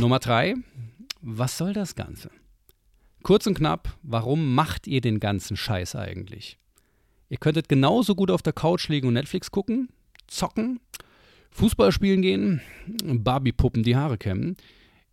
Nummer 0.00 0.18
drei, 0.18 0.54
was 1.20 1.56
soll 1.56 1.72
das 1.72 1.94
Ganze? 1.94 2.30
Kurz 3.22 3.46
und 3.46 3.54
knapp, 3.54 3.96
warum 4.02 4.54
macht 4.54 4.86
ihr 4.86 5.00
den 5.00 5.20
ganzen 5.20 5.56
Scheiß 5.56 5.94
eigentlich? 5.96 6.58
Ihr 7.30 7.38
könntet 7.38 7.68
genauso 7.68 8.14
gut 8.14 8.30
auf 8.30 8.42
der 8.42 8.52
Couch 8.52 8.88
liegen 8.88 9.08
und 9.08 9.14
Netflix 9.14 9.50
gucken, 9.50 9.88
zocken, 10.26 10.80
Fußball 11.52 11.92
spielen 11.92 12.22
gehen, 12.22 12.60
Barbie-Puppen 13.04 13.82
die 13.82 13.96
Haare 13.96 14.18
kämmen 14.18 14.56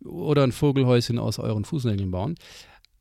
oder 0.04 0.42
ein 0.42 0.52
Vogelhäuschen 0.52 1.18
aus 1.18 1.38
euren 1.38 1.64
Fußnägeln 1.64 2.10
bauen. 2.10 2.34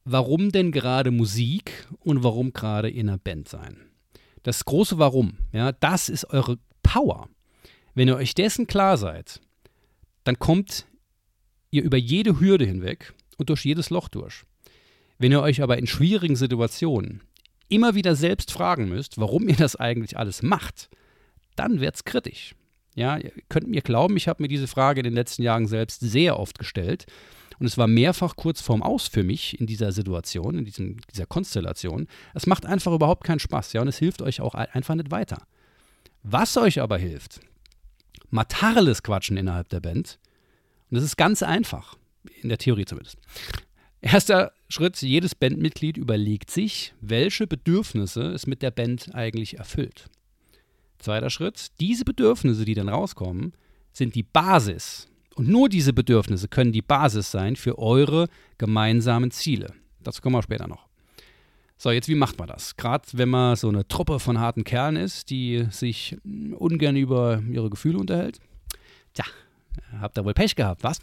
Warum 0.05 0.51
denn 0.51 0.71
gerade 0.71 1.11
Musik 1.11 1.87
und 1.99 2.23
warum 2.23 2.53
gerade 2.53 2.89
in 2.89 3.09
einer 3.09 3.17
Band 3.17 3.49
sein? 3.49 3.77
Das 4.43 4.65
große 4.65 4.97
Warum, 4.97 5.33
ja, 5.51 5.71
das 5.71 6.09
ist 6.09 6.25
eure 6.25 6.57
Power. 6.83 7.27
Wenn 7.93 8.07
ihr 8.07 8.15
euch 8.15 8.33
dessen 8.33 8.67
klar 8.67 8.97
seid, 8.97 9.41
dann 10.23 10.39
kommt 10.39 10.85
ihr 11.71 11.83
über 11.83 11.97
jede 11.97 12.39
Hürde 12.39 12.65
hinweg 12.65 13.13
und 13.37 13.49
durch 13.49 13.65
jedes 13.65 13.89
Loch 13.89 14.07
durch. 14.07 14.43
Wenn 15.17 15.31
ihr 15.31 15.41
euch 15.41 15.61
aber 15.61 15.77
in 15.77 15.87
schwierigen 15.87 16.35
Situationen 16.35 17.21
immer 17.69 17.95
wieder 17.95 18.15
selbst 18.15 18.51
fragen 18.51 18.89
müsst, 18.89 19.17
warum 19.17 19.47
ihr 19.47 19.55
das 19.55 19.75
eigentlich 19.75 20.17
alles 20.17 20.43
macht, 20.43 20.89
dann 21.55 21.79
wird 21.79 21.95
es 21.95 22.03
kritisch. 22.03 22.55
Ja, 22.95 23.17
ihr 23.17 23.31
könnt 23.47 23.67
mir 23.67 23.81
glauben, 23.81 24.17
ich 24.17 24.27
habe 24.27 24.43
mir 24.43 24.49
diese 24.49 24.67
Frage 24.67 24.99
in 24.99 25.05
den 25.05 25.13
letzten 25.13 25.43
Jahren 25.43 25.67
selbst 25.67 26.01
sehr 26.01 26.37
oft 26.37 26.59
gestellt. 26.59 27.05
Und 27.59 27.67
es 27.67 27.77
war 27.77 27.87
mehrfach 27.87 28.35
kurz 28.35 28.59
vorm 28.59 28.81
Aus 28.81 29.07
für 29.07 29.23
mich 29.23 29.59
in 29.59 29.67
dieser 29.67 29.91
Situation, 29.91 30.57
in 30.57 30.65
diesem, 30.65 30.97
dieser 31.11 31.27
Konstellation. 31.27 32.07
Es 32.33 32.47
macht 32.47 32.65
einfach 32.65 32.91
überhaupt 32.91 33.23
keinen 33.23 33.39
Spaß, 33.39 33.73
ja, 33.73 33.81
und 33.81 33.87
es 33.87 33.99
hilft 33.99 34.21
euch 34.21 34.41
auch 34.41 34.55
einfach 34.55 34.95
nicht 34.95 35.11
weiter. 35.11 35.43
Was 36.23 36.57
euch 36.57 36.81
aber 36.81 36.97
hilft, 36.97 37.39
Matarles 38.31 39.03
quatschen 39.03 39.37
innerhalb 39.37 39.69
der 39.69 39.79
Band. 39.79 40.17
Und 40.91 40.97
das 40.97 41.03
ist 41.03 41.17
ganz 41.17 41.41
einfach, 41.41 41.97
in 42.41 42.49
der 42.49 42.57
Theorie 42.57 42.85
zumindest. 42.85 43.17
Erster 44.01 44.51
Schritt, 44.67 45.01
jedes 45.01 45.35
Bandmitglied 45.35 45.95
überlegt 45.97 46.51
sich, 46.51 46.93
welche 47.01 47.47
Bedürfnisse 47.47 48.23
es 48.23 48.45
mit 48.45 48.61
der 48.61 48.71
Band 48.71 49.13
eigentlich 49.15 49.57
erfüllt. 49.57 50.09
Zweiter 50.99 51.29
Schritt, 51.29 51.67
diese 51.79 52.03
Bedürfnisse, 52.03 52.65
die 52.65 52.73
dann 52.73 52.89
rauskommen, 52.89 53.53
sind 53.93 54.15
die 54.15 54.23
Basis. 54.23 55.07
Und 55.35 55.47
nur 55.47 55.69
diese 55.69 55.93
Bedürfnisse 55.93 56.47
können 56.47 56.71
die 56.71 56.81
Basis 56.81 57.31
sein 57.31 57.55
für 57.55 57.79
eure 57.79 58.27
gemeinsamen 58.57 59.31
Ziele. 59.31 59.73
Dazu 60.03 60.21
kommen 60.21 60.35
wir 60.35 60.43
später 60.43 60.67
noch. 60.67 60.87
So, 61.77 61.89
jetzt 61.89 62.07
wie 62.07 62.15
macht 62.15 62.37
man 62.37 62.47
das? 62.47 62.75
Gerade 62.75 63.07
wenn 63.13 63.29
man 63.29 63.55
so 63.55 63.69
eine 63.69 63.87
Truppe 63.87 64.19
von 64.19 64.39
harten 64.39 64.63
Kerlen 64.63 64.97
ist, 64.97 65.29
die 65.29 65.65
sich 65.71 66.17
ungern 66.23 66.95
über 66.95 67.41
ihre 67.49 67.69
Gefühle 67.69 67.97
unterhält. 67.97 68.39
Tja, 69.13 69.25
habt 69.99 70.17
ihr 70.17 70.25
wohl 70.25 70.33
Pech 70.33 70.55
gehabt, 70.55 70.83
was? 70.83 70.99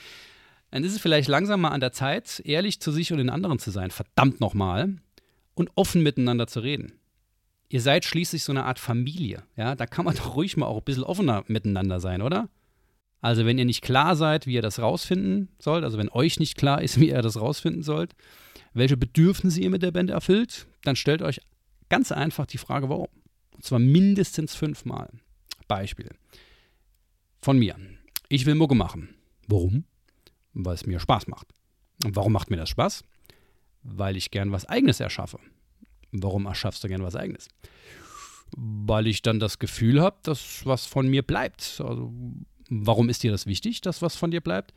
Dann 0.70 0.84
ist 0.84 0.92
es 0.94 1.00
vielleicht 1.00 1.28
langsam 1.28 1.60
mal 1.60 1.70
an 1.70 1.80
der 1.80 1.92
Zeit, 1.92 2.40
ehrlich 2.44 2.80
zu 2.80 2.92
sich 2.92 3.12
und 3.12 3.18
den 3.18 3.30
anderen 3.30 3.58
zu 3.58 3.70
sein, 3.70 3.90
verdammt 3.90 4.40
nochmal, 4.40 4.96
und 5.54 5.70
offen 5.74 6.02
miteinander 6.02 6.46
zu 6.46 6.60
reden 6.60 6.94
ihr 7.72 7.80
seid 7.80 8.04
schließlich 8.04 8.44
so 8.44 8.52
eine 8.52 8.64
Art 8.64 8.78
Familie. 8.78 9.42
Ja, 9.56 9.74
da 9.74 9.86
kann 9.86 10.04
man 10.04 10.14
doch 10.16 10.36
ruhig 10.36 10.56
mal 10.56 10.66
auch 10.66 10.78
ein 10.78 10.84
bisschen 10.84 11.04
offener 11.04 11.42
miteinander 11.48 11.98
sein, 11.98 12.22
oder? 12.22 12.48
Also, 13.20 13.46
wenn 13.46 13.58
ihr 13.58 13.64
nicht 13.64 13.82
klar 13.82 14.16
seid, 14.16 14.46
wie 14.46 14.54
ihr 14.54 14.62
das 14.62 14.80
rausfinden 14.80 15.48
sollt, 15.58 15.84
also 15.84 15.96
wenn 15.96 16.10
euch 16.10 16.38
nicht 16.38 16.56
klar 16.56 16.82
ist, 16.82 17.00
wie 17.00 17.08
ihr 17.08 17.22
das 17.22 17.40
rausfinden 17.40 17.82
sollt, 17.82 18.14
welche 18.74 18.96
Bedürfnisse 18.96 19.60
ihr 19.60 19.70
mit 19.70 19.82
der 19.82 19.90
Band 19.90 20.10
erfüllt, 20.10 20.66
dann 20.84 20.96
stellt 20.96 21.22
euch 21.22 21.40
ganz 21.88 22.12
einfach 22.12 22.46
die 22.46 22.58
Frage, 22.58 22.88
warum. 22.88 23.08
Und 23.54 23.64
zwar 23.64 23.78
mindestens 23.78 24.54
fünfmal. 24.54 25.10
Beispiel. 25.68 26.10
Von 27.42 27.58
mir. 27.58 27.76
Ich 28.28 28.46
will 28.46 28.54
Mucke 28.54 28.76
machen. 28.76 29.16
Warum? 29.48 29.84
Weil 30.54 30.74
es 30.74 30.86
mir 30.86 31.00
Spaß 31.00 31.26
macht. 31.26 31.48
Und 32.04 32.14
warum 32.14 32.32
macht 32.32 32.50
mir 32.50 32.56
das 32.56 32.68
Spaß? 32.68 33.02
Weil 33.82 34.16
ich 34.16 34.30
gern 34.30 34.52
was 34.52 34.64
Eigenes 34.66 35.00
erschaffe. 35.00 35.40
Warum 36.12 36.46
erschaffst 36.46 36.84
du 36.84 36.88
gern 36.88 37.02
was 37.02 37.16
Eigenes? 37.16 37.48
Weil 38.56 39.08
ich 39.08 39.22
dann 39.22 39.40
das 39.40 39.58
Gefühl 39.58 40.00
habe, 40.00 40.16
dass 40.22 40.64
was 40.64 40.86
von 40.86 41.08
mir 41.08 41.22
bleibt. 41.22 41.82
Also, 41.84 42.12
warum 42.70 43.08
ist 43.08 43.24
dir 43.24 43.32
das 43.32 43.46
wichtig, 43.46 43.80
dass 43.80 44.02
was 44.02 44.14
von 44.14 44.30
dir 44.30 44.40
bleibt? 44.40 44.72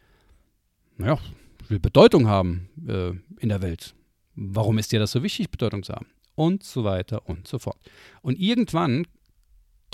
Naja, 0.98 1.20
ich 1.62 1.70
will 1.70 1.80
Bedeutung 1.80 2.28
haben 2.28 2.70
äh, 2.88 3.12
in 3.42 3.50
der 3.50 3.62
Welt. 3.62 3.94
Warum 4.34 4.80
ist 4.80 4.92
dir 4.92 5.00
das 5.00 5.12
so 5.12 5.22
wichtig, 5.22 5.52
Bedeutung 5.52 5.84
zu 5.84 5.94
haben? 5.94 6.08
Und 6.34 6.64
so 6.64 6.84
weiter 6.84 7.30
und 7.30 7.48
so 7.48 7.60
fort. 7.60 7.78
Und 8.22 8.40
irgendwann 8.40 9.06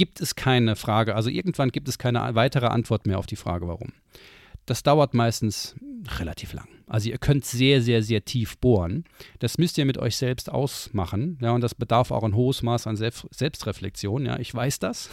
gibt 0.01 0.20
es 0.20 0.34
keine 0.34 0.75
Frage, 0.75 1.13
also 1.13 1.29
irgendwann 1.29 1.70
gibt 1.70 1.88
es 1.88 2.00
keine 2.00 2.34
weitere 2.34 2.65
Antwort 2.65 3.05
mehr 3.05 3.20
auf 3.20 3.27
die 3.27 3.36
Frage, 3.36 3.67
warum. 3.67 3.93
Das 4.65 4.81
dauert 4.81 5.13
meistens 5.13 5.75
relativ 6.17 6.53
lang. 6.53 6.67
Also 6.88 7.12
ihr 7.12 7.20
könnt 7.20 7.46
sehr, 7.46 7.84
sehr, 7.84 8.01
sehr 8.01 8.25
tief 8.25 8.58
bohren. 8.58 9.03
Das 9.38 9.60
müsst 9.60 9.77
ihr 9.77 9.86
mit 9.86 10.00
euch 10.00 10.15
selbst 10.15 10.51
ausmachen. 10.51 11.38
Ja, 11.39 11.51
und 11.51 11.62
das 11.62 11.75
bedarf 11.75 12.10
auch 12.10 12.24
ein 12.24 12.34
hohes 12.34 12.63
Maß 12.63 12.88
an 12.88 12.96
Selbst 12.96 13.27
Selbstreflexion. 13.29 14.25
Ja, 14.25 14.39
ich 14.39 14.51
weiß 14.51 14.79
das. 14.79 15.12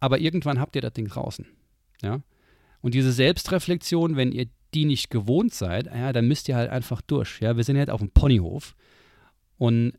Aber 0.00 0.18
irgendwann 0.18 0.58
habt 0.58 0.74
ihr 0.74 0.82
das 0.82 0.92
Ding 0.92 1.06
draußen. 1.06 1.46
Ja. 2.02 2.22
Und 2.80 2.94
diese 2.94 3.12
Selbstreflexion, 3.12 4.16
wenn 4.16 4.32
ihr 4.32 4.48
die 4.74 4.84
nicht 4.84 5.10
gewohnt 5.10 5.54
seid, 5.54 5.86
ja, 5.86 6.12
dann 6.12 6.26
müsst 6.26 6.48
ihr 6.48 6.56
halt 6.56 6.70
einfach 6.70 7.02
durch. 7.02 7.38
Ja, 7.40 7.56
wir 7.56 7.62
sind 7.62 7.78
halt 7.78 7.90
auf 7.90 8.00
dem 8.00 8.10
Ponyhof 8.10 8.74
und 9.58 9.92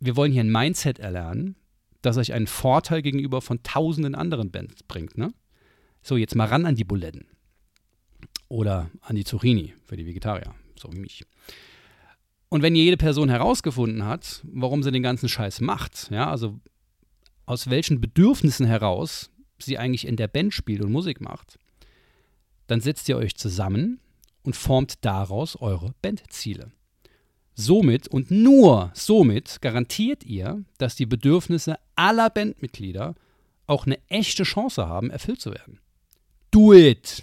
wir 0.00 0.16
wollen 0.16 0.32
hier 0.32 0.42
ein 0.42 0.50
Mindset 0.50 0.98
erlernen, 0.98 1.56
das 2.06 2.16
euch 2.16 2.32
einen 2.32 2.46
Vorteil 2.46 3.02
gegenüber 3.02 3.42
von 3.42 3.62
tausenden 3.62 4.14
anderen 4.14 4.50
Bands 4.50 4.82
bringt. 4.82 5.18
Ne? 5.18 5.32
So, 6.02 6.16
jetzt 6.16 6.34
mal 6.34 6.46
ran 6.46 6.64
an 6.64 6.76
die 6.76 6.84
Buletten. 6.84 7.26
Oder 8.48 8.90
an 9.00 9.16
die 9.16 9.24
Zucchini 9.24 9.74
für 9.84 9.96
die 9.96 10.06
Vegetarier, 10.06 10.54
so 10.78 10.92
wie 10.92 11.00
mich. 11.00 11.24
Und 12.48 12.62
wenn 12.62 12.76
jede 12.76 12.96
Person 12.96 13.28
herausgefunden 13.28 14.04
hat, 14.04 14.42
warum 14.44 14.82
sie 14.82 14.92
den 14.92 15.02
ganzen 15.02 15.28
Scheiß 15.28 15.60
macht, 15.60 16.10
ja, 16.10 16.30
also 16.30 16.60
aus 17.44 17.70
welchen 17.70 18.00
Bedürfnissen 18.00 18.66
heraus 18.66 19.30
sie 19.58 19.78
eigentlich 19.78 20.06
in 20.06 20.16
der 20.16 20.28
Band 20.28 20.54
spielt 20.54 20.82
und 20.82 20.92
Musik 20.92 21.20
macht, 21.20 21.58
dann 22.66 22.80
setzt 22.80 23.08
ihr 23.08 23.16
euch 23.16 23.36
zusammen 23.36 24.00
und 24.42 24.54
formt 24.54 25.04
daraus 25.04 25.56
eure 25.56 25.92
Bandziele. 26.02 26.70
Somit 27.58 28.06
und 28.06 28.30
nur 28.30 28.90
somit 28.92 29.62
garantiert 29.62 30.24
ihr, 30.24 30.62
dass 30.76 30.94
die 30.94 31.06
Bedürfnisse 31.06 31.78
aller 31.94 32.28
Bandmitglieder 32.28 33.14
auch 33.66 33.86
eine 33.86 33.98
echte 34.08 34.42
Chance 34.42 34.86
haben, 34.86 35.08
erfüllt 35.08 35.40
zu 35.40 35.52
werden. 35.52 35.80
Do 36.50 36.74
it! 36.74 37.22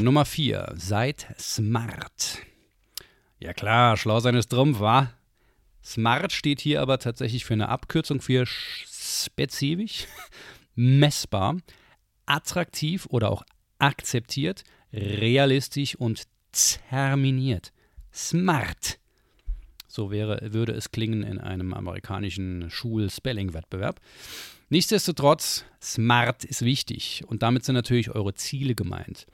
Nummer 0.00 0.24
4. 0.24 0.74
Seid 0.76 1.26
smart. 1.36 2.38
Ja 3.40 3.52
klar, 3.54 3.96
schlau 3.96 4.20
sein 4.20 4.36
ist 4.36 4.50
Trumpf, 4.50 4.78
wa? 4.78 5.10
Smart 5.82 6.30
steht 6.30 6.60
hier 6.60 6.80
aber 6.80 7.00
tatsächlich 7.00 7.44
für 7.44 7.54
eine 7.54 7.70
Abkürzung 7.70 8.20
für 8.20 8.46
spezifisch, 8.46 10.06
messbar, 10.76 11.56
attraktiv 12.24 13.06
oder 13.10 13.32
auch 13.32 13.42
akzeptiert, 13.80 14.62
realistisch 14.92 15.96
und 15.96 16.22
terminiert. 16.88 17.72
Smart. 18.12 18.98
So 19.88 20.10
wäre, 20.10 20.52
würde 20.52 20.72
es 20.72 20.90
klingen 20.90 21.22
in 21.22 21.38
einem 21.38 21.72
amerikanischen 21.72 22.70
Schul-Spelling-Wettbewerb. 22.70 24.00
Nichtsdestotrotz, 24.68 25.64
smart 25.80 26.44
ist 26.44 26.62
wichtig 26.62 27.22
und 27.26 27.42
damit 27.42 27.64
sind 27.64 27.74
natürlich 27.74 28.10
eure 28.10 28.34
Ziele 28.34 28.74
gemeint. 28.74 29.26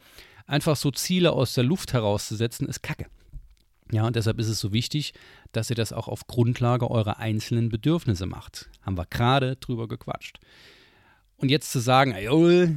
Einfach 0.47 0.77
so 0.77 0.91
Ziele 0.91 1.33
aus 1.33 1.55
der 1.55 1.65
Luft 1.65 1.93
herauszusetzen, 1.93 2.69
ist 2.69 2.83
Kacke. 2.83 3.07
Ja, 3.93 4.07
und 4.07 4.17
deshalb 4.17 4.39
ist 4.39 4.49
es 4.49 4.61
so 4.61 4.73
wichtig, 4.73 5.15
dass 5.53 5.71
ihr 5.71 5.77
das 5.77 5.93
auch 5.93 6.09
auf 6.09 6.27
Grundlage 6.27 6.91
eurer 6.91 7.19
einzelnen 7.19 7.71
Bedürfnisse 7.71 8.27
macht. 8.27 8.69
Haben 8.83 8.99
wir 8.99 9.07
gerade 9.07 9.57
drüber 9.57 9.89
gequatscht. 9.89 10.39
Und 11.37 11.51
jetzt 11.51 11.73
zu 11.73 11.81
sagen, 11.81 12.13
ayo, 12.13 12.69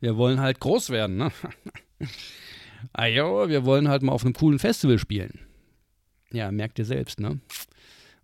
wir 0.00 0.16
wollen 0.16 0.40
halt 0.40 0.60
groß 0.60 0.90
werden, 0.90 1.16
ne? 1.16 1.32
ayo, 2.92 3.48
wir 3.48 3.64
wollen 3.64 3.88
halt 3.88 4.02
mal 4.02 4.12
auf 4.12 4.24
einem 4.24 4.34
coolen 4.34 4.58
Festival 4.58 4.98
spielen. 4.98 5.40
Ja, 6.32 6.50
merkt 6.50 6.78
ihr 6.78 6.84
selbst, 6.84 7.20
ne? 7.20 7.40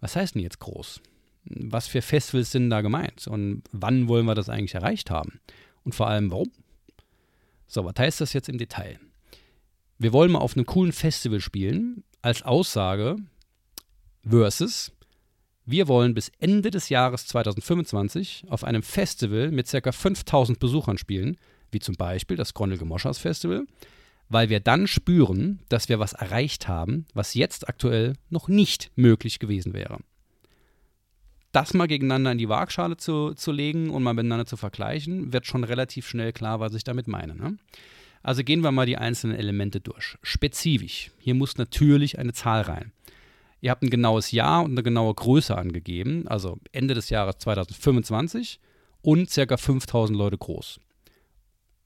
Was 0.00 0.16
heißt 0.16 0.34
denn 0.34 0.42
jetzt 0.42 0.60
groß? 0.60 1.00
Was 1.44 1.88
für 1.88 2.02
Festivals 2.02 2.52
sind 2.52 2.70
da 2.70 2.80
gemeint? 2.80 3.26
Und 3.26 3.62
wann 3.72 4.08
wollen 4.08 4.26
wir 4.26 4.34
das 4.34 4.48
eigentlich 4.48 4.74
erreicht 4.74 5.10
haben? 5.10 5.40
Und 5.84 5.94
vor 5.94 6.08
allem, 6.08 6.30
warum? 6.30 6.50
So, 7.66 7.84
was 7.84 7.94
heißt 7.98 8.20
das 8.20 8.32
jetzt 8.32 8.48
im 8.48 8.58
Detail? 8.58 8.98
Wir 9.98 10.12
wollen 10.12 10.30
mal 10.30 10.38
auf 10.38 10.56
einem 10.56 10.66
coolen 10.66 10.92
Festival 10.92 11.40
spielen, 11.40 12.04
als 12.22 12.42
Aussage 12.42 13.16
versus 14.26 14.92
wir 15.70 15.86
wollen 15.86 16.14
bis 16.14 16.32
Ende 16.38 16.70
des 16.70 16.88
Jahres 16.88 17.26
2025 17.26 18.44
auf 18.48 18.64
einem 18.64 18.82
Festival 18.82 19.50
mit 19.50 19.70
ca. 19.70 19.92
5000 19.92 20.58
Besuchern 20.58 20.96
spielen, 20.96 21.36
wie 21.70 21.78
zum 21.78 21.94
Beispiel 21.94 22.38
das 22.38 22.54
Grondel 22.54 22.78
Gemoschers 22.78 23.18
Festival, 23.18 23.66
weil 24.28 24.48
wir 24.48 24.60
dann 24.60 24.86
spüren, 24.86 25.60
dass 25.68 25.88
wir 25.88 25.98
was 25.98 26.12
erreicht 26.12 26.68
haben, 26.68 27.06
was 27.14 27.34
jetzt 27.34 27.68
aktuell 27.68 28.14
noch 28.30 28.48
nicht 28.48 28.90
möglich 28.96 29.38
gewesen 29.38 29.72
wäre. 29.72 29.98
Das 31.52 31.72
mal 31.72 31.86
gegeneinander 31.86 32.32
in 32.32 32.38
die 32.38 32.48
Waagschale 32.48 32.98
zu, 32.98 33.32
zu 33.32 33.52
legen 33.52 33.90
und 33.90 34.02
mal 34.02 34.12
miteinander 34.12 34.46
zu 34.46 34.56
vergleichen, 34.56 35.32
wird 35.32 35.46
schon 35.46 35.64
relativ 35.64 36.06
schnell 36.06 36.32
klar, 36.32 36.60
was 36.60 36.74
ich 36.74 36.84
damit 36.84 37.08
meine. 37.08 37.34
Ne? 37.34 37.56
Also 38.22 38.44
gehen 38.44 38.62
wir 38.62 38.72
mal 38.72 38.86
die 38.86 38.98
einzelnen 38.98 39.36
Elemente 39.36 39.80
durch. 39.80 40.18
Spezifisch. 40.22 41.10
Hier 41.18 41.34
muss 41.34 41.56
natürlich 41.56 42.18
eine 42.18 42.34
Zahl 42.34 42.62
rein. 42.62 42.92
Ihr 43.60 43.70
habt 43.70 43.82
ein 43.82 43.90
genaues 43.90 44.30
Jahr 44.30 44.62
und 44.62 44.72
eine 44.72 44.82
genaue 44.82 45.14
Größe 45.14 45.56
angegeben, 45.56 46.28
also 46.28 46.58
Ende 46.70 46.94
des 46.94 47.10
Jahres 47.10 47.38
2025 47.38 48.60
und 49.02 49.30
ca. 49.34 49.56
5000 49.56 50.16
Leute 50.16 50.38
groß. 50.38 50.80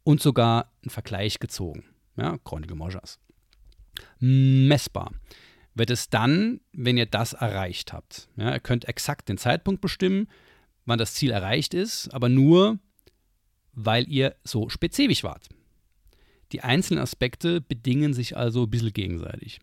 Und 0.05 0.21
sogar 0.21 0.73
einen 0.83 0.91
Vergleich 0.91 1.39
gezogen. 1.39 1.85
Ja, 2.17 2.39
Chronik 2.39 2.75
Mojas. 2.75 3.19
Messbar 4.19 5.13
wird 5.75 5.91
es 5.91 6.11
dann, 6.11 6.61
wenn 6.73 6.97
ihr 6.97 7.07
das 7.07 7.33
erreicht 7.33 7.93
habt. 7.93 8.29
Ja, 8.37 8.53
ihr 8.53 8.61
könnt 8.61 8.87
exakt 8.87 9.29
den 9.29 9.39
Zeitpunkt 9.39 9.81
bestimmen, 9.81 10.29
wann 10.85 10.99
das 10.99 11.15
Ziel 11.15 11.31
erreicht 11.31 11.75
ist, 11.75 12.09
aber 12.13 12.29
nur, 12.29 12.79
weil 13.73 14.09
ihr 14.09 14.37
so 14.45 14.69
spezifisch 14.69 15.25
wart. 15.25 15.49
Die 16.53 16.61
einzelnen 16.61 17.03
Aspekte 17.03 17.63
bedingen 17.63 18.13
sich 18.13 18.37
also 18.37 18.65
ein 18.65 18.71
bisschen 18.71 18.93
gegenseitig. 18.93 19.61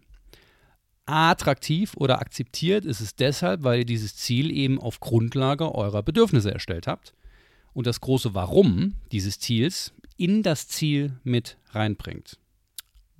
Attraktiv 1.06 1.96
oder 1.96 2.20
akzeptiert 2.20 2.86
ist 2.86 3.02
es 3.02 3.16
deshalb, 3.16 3.64
weil 3.64 3.80
ihr 3.80 3.86
dieses 3.86 4.16
Ziel 4.16 4.52
eben 4.52 4.80
auf 4.80 5.00
Grundlage 5.00 5.74
eurer 5.74 6.04
Bedürfnisse 6.04 6.52
erstellt 6.52 6.88
habt 6.88 7.14
und 7.74 7.88
das 7.88 8.02
große 8.02 8.34
Warum 8.34 8.96
dieses 9.12 9.40
Ziels 9.40 9.94
in 10.20 10.44
das 10.44 10.68
Ziel 10.68 11.20
mit 11.24 11.58
reinbringt 11.72 12.38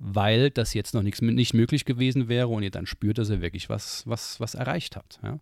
weil 0.00 0.50
das 0.50 0.72
jetzt 0.72 0.94
noch 0.94 1.02
nichts, 1.02 1.20
nicht 1.20 1.52
möglich 1.52 1.84
gewesen 1.84 2.28
wäre 2.28 2.48
und 2.48 2.62
ihr 2.62 2.70
dann 2.70 2.86
spürt, 2.86 3.18
dass 3.18 3.28
ihr 3.28 3.42
wirklich 3.42 3.68
was, 3.68 4.02
was, 4.06 4.40
was 4.40 4.54
erreicht 4.54 4.96
habt. 4.96 5.20
Ja. 5.22 5.38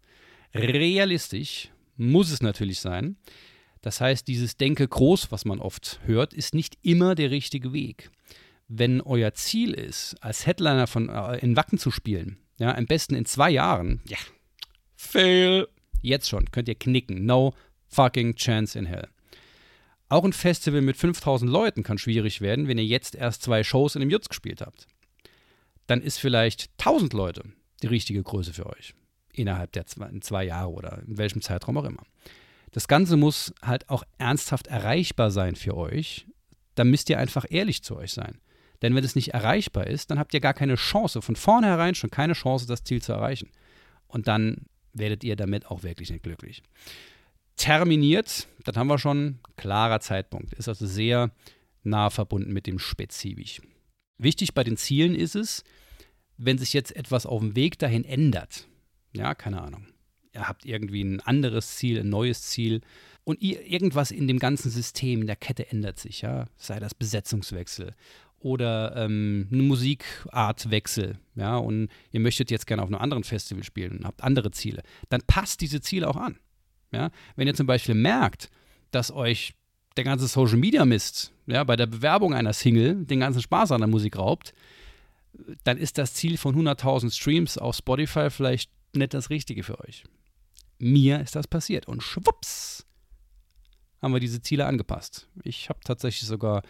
Realistisch 0.53 1.71
muss 1.97 2.31
es 2.31 2.43
natürlich 2.43 2.81
sein. 2.81 3.17
Das 3.81 4.01
heißt, 4.01 4.27
dieses 4.27 4.57
Denke 4.57 4.87
groß, 4.87 5.31
was 5.31 5.45
man 5.45 5.61
oft 5.61 6.01
hört, 6.05 6.35
ist 6.35 6.55
nicht 6.55 6.77
immer 6.83 7.15
der 7.15 7.31
richtige 7.31 7.73
Weg. 7.73 8.11
Wenn 8.67 9.01
euer 9.01 9.33
Ziel 9.35 9.73
ist, 9.73 10.17
als 10.21 10.45
Headliner 10.45 10.89
von, 10.89 11.09
äh, 11.09 11.39
in 11.39 11.57
Wacken 11.57 11.79
zu 11.79 11.93
spielen, 11.93 12.39
ja, 12.59 12.75
am 12.75 12.87
besten 12.87 13.15
in 13.15 13.25
zwei 13.25 13.51
Jahren, 13.51 14.01
ja, 14.07 14.19
fail. 14.97 15.69
Jetzt 16.03 16.29
schon, 16.29 16.51
könnt 16.51 16.69
ihr 16.69 16.75
knicken. 16.75 17.25
No 17.25 17.55
fucking 17.87 18.35
chance 18.35 18.77
in 18.77 18.87
hell. 18.87 19.09
Auch 20.09 20.25
ein 20.25 20.33
Festival 20.33 20.81
mit 20.81 20.97
5000 20.97 21.51
Leuten 21.51 21.83
kann 21.83 21.99
schwierig 21.99 22.41
werden, 22.41 22.67
wenn 22.67 22.79
ihr 22.79 22.85
jetzt 22.85 23.15
erst 23.15 23.43
zwei 23.43 23.63
Shows 23.63 23.95
in 23.95 24.03
einem 24.03 24.11
Jutz 24.11 24.29
gespielt 24.29 24.63
habt. 24.63 24.87
Dann 25.87 26.01
ist 26.01 26.19
vielleicht 26.19 26.71
1000 26.79 27.13
Leute 27.13 27.43
die 27.83 27.89
richtige 27.89 28.23
Größe 28.23 28.55
für 28.55 28.67
euch. 28.67 28.95
Innerhalb 29.33 29.73
der 29.73 29.87
zwei, 29.87 30.11
zwei 30.21 30.45
Jahre 30.45 30.71
oder 30.71 31.03
in 31.07 31.19
welchem 31.19 31.43
Zeitraum 31.43 31.77
auch 31.77 31.85
immer. 31.85 32.03
Das 32.73 32.89
Ganze 32.89 33.17
muss 33.17 33.53
halt 33.63 33.89
auch 33.89 34.03
ernsthaft 34.17 34.67
erreichbar 34.67 35.31
sein 35.31 35.57
für 35.57 35.77
euch. 35.77 36.27
Da 36.75 36.85
müsst 36.85 37.11
ihr 37.11 37.19
einfach 37.19 37.45
ehrlich 37.49 37.83
zu 37.83 37.97
euch 37.97 38.13
sein. 38.13 38.41
Denn 38.81 38.95
wenn 38.95 39.05
es 39.05 39.15
nicht 39.15 39.35
erreichbar 39.35 39.87
ist, 39.87 40.11
dann 40.11 40.19
habt 40.19 40.33
ihr 40.33 40.41
gar 40.41 40.55
keine 40.55 40.77
Chance, 40.77 41.21
von 41.21 41.37
vornherein 41.37 41.95
schon 41.95 42.11
keine 42.11 42.35
Chance, 42.35 42.67
das 42.67 42.85
Ziel 42.85 43.03
zu 43.03 43.13
erreichen. 43.13 43.51
Und 44.07 44.29
dann 44.29 44.67
werdet 44.93 45.25
ihr 45.25 45.37
damit 45.37 45.67
auch 45.67 45.83
wirklich 45.83 46.11
nicht 46.11 46.23
glücklich 46.23 46.63
terminiert, 47.59 48.49
das 48.65 48.77
haben 48.77 48.89
wir 48.89 48.99
schon, 48.99 49.41
klarer 49.57 50.01
Zeitpunkt. 50.01 50.55
Ist 50.55 50.69
also 50.69 50.87
sehr 50.87 51.31
nah 51.83 52.09
verbunden 52.09 52.53
mit 52.53 52.67
dem 52.67 52.79
Spezifisch. 52.79 53.61
Wichtig 54.17 54.55
bei 54.55 54.65
den 54.65 54.77
Zielen 54.77 55.15
ist 55.15 55.37
es, 55.37 55.65
wenn 56.39 56.59
sich 56.59 56.73
jetzt 56.73 56.97
etwas 56.97 57.27
auf 57.27 57.41
dem 57.41 57.55
Weg 57.57 57.79
dahin 57.79 58.05
ändert, 58.05 58.69
ja, 59.13 59.35
keine 59.35 59.61
Ahnung, 59.61 59.87
ihr 60.33 60.49
habt 60.49 60.65
irgendwie 60.65 61.03
ein 61.03 61.21
anderes 61.21 61.77
Ziel, 61.77 62.01
ein 62.01 62.09
neues 62.09 62.43
Ziel 62.43 62.81
und 63.25 63.41
ihr, 63.43 63.65
irgendwas 63.67 64.11
in 64.11 64.29
dem 64.29 64.39
ganzen 64.39 64.71
System, 64.71 65.21
in 65.21 65.27
der 65.27 65.37
Kette 65.37 65.71
ändert 65.71 65.99
sich, 65.99 66.23
ja, 66.23 66.47
sei 66.57 66.79
das 66.79 66.95
Besetzungswechsel 66.95 67.95
oder 68.41 68.97
ähm, 68.97 69.49
ein 69.51 69.67
Musikartwechsel, 69.67 71.19
ja, 71.35 71.57
und 71.57 71.89
ihr 72.13 72.21
möchtet 72.21 72.51
jetzt 72.51 72.67
gerne 72.67 72.83
auf 72.83 72.89
einem 72.89 73.01
anderen 73.01 73.25
Festival 73.25 73.65
spielen 73.65 73.99
und 73.99 74.05
habt 74.05 74.23
andere 74.23 74.51
Ziele, 74.53 74.83
dann 75.09 75.23
passt 75.27 75.61
diese 75.61 75.81
Ziele 75.81 76.09
auch 76.09 76.17
an. 76.17 76.39
Ja? 76.91 77.11
Wenn 77.37 77.47
ihr 77.47 77.55
zum 77.55 77.67
Beispiel 77.67 77.95
merkt, 77.95 78.51
dass 78.91 79.11
euch 79.11 79.55
der 79.97 80.05
ganze 80.05 80.29
Social 80.29 80.57
Media 80.57 80.85
Mist 80.85 81.33
ja, 81.47 81.65
bei 81.65 81.77
der 81.77 81.87
Bewerbung 81.87 82.35
einer 82.35 82.53
Single 82.53 83.05
den 83.05 83.21
ganzen 83.21 83.43
Spaß 83.43 83.73
an 83.73 83.81
der 83.81 83.89
Musik 83.89 84.17
raubt, 84.17 84.55
dann 85.65 85.77
ist 85.79 85.99
das 85.99 86.15
Ziel 86.15 86.37
von 86.37 86.55
100.000 86.57 87.15
Streams 87.15 87.59
auf 87.59 87.77
Spotify 87.77 88.31
vielleicht 88.31 88.71
nicht 88.95 89.15
das 89.15 89.31
Richtige 89.31 89.63
für 89.63 89.79
euch. 89.81 90.05
Mir 90.79 91.21
ist 91.21 91.37
das 91.37 91.47
passiert 91.47 91.87
und 91.89 92.03
schwupps 92.03 92.87
haben 94.01 94.13
wir 94.13 94.21
diese 94.21 94.41
Ziele 94.41 94.67
angepasst. 94.67 95.29
Ich 95.43 95.69
habe 95.69 95.81
tatsächlich 95.85 96.29
sogar 96.29 96.63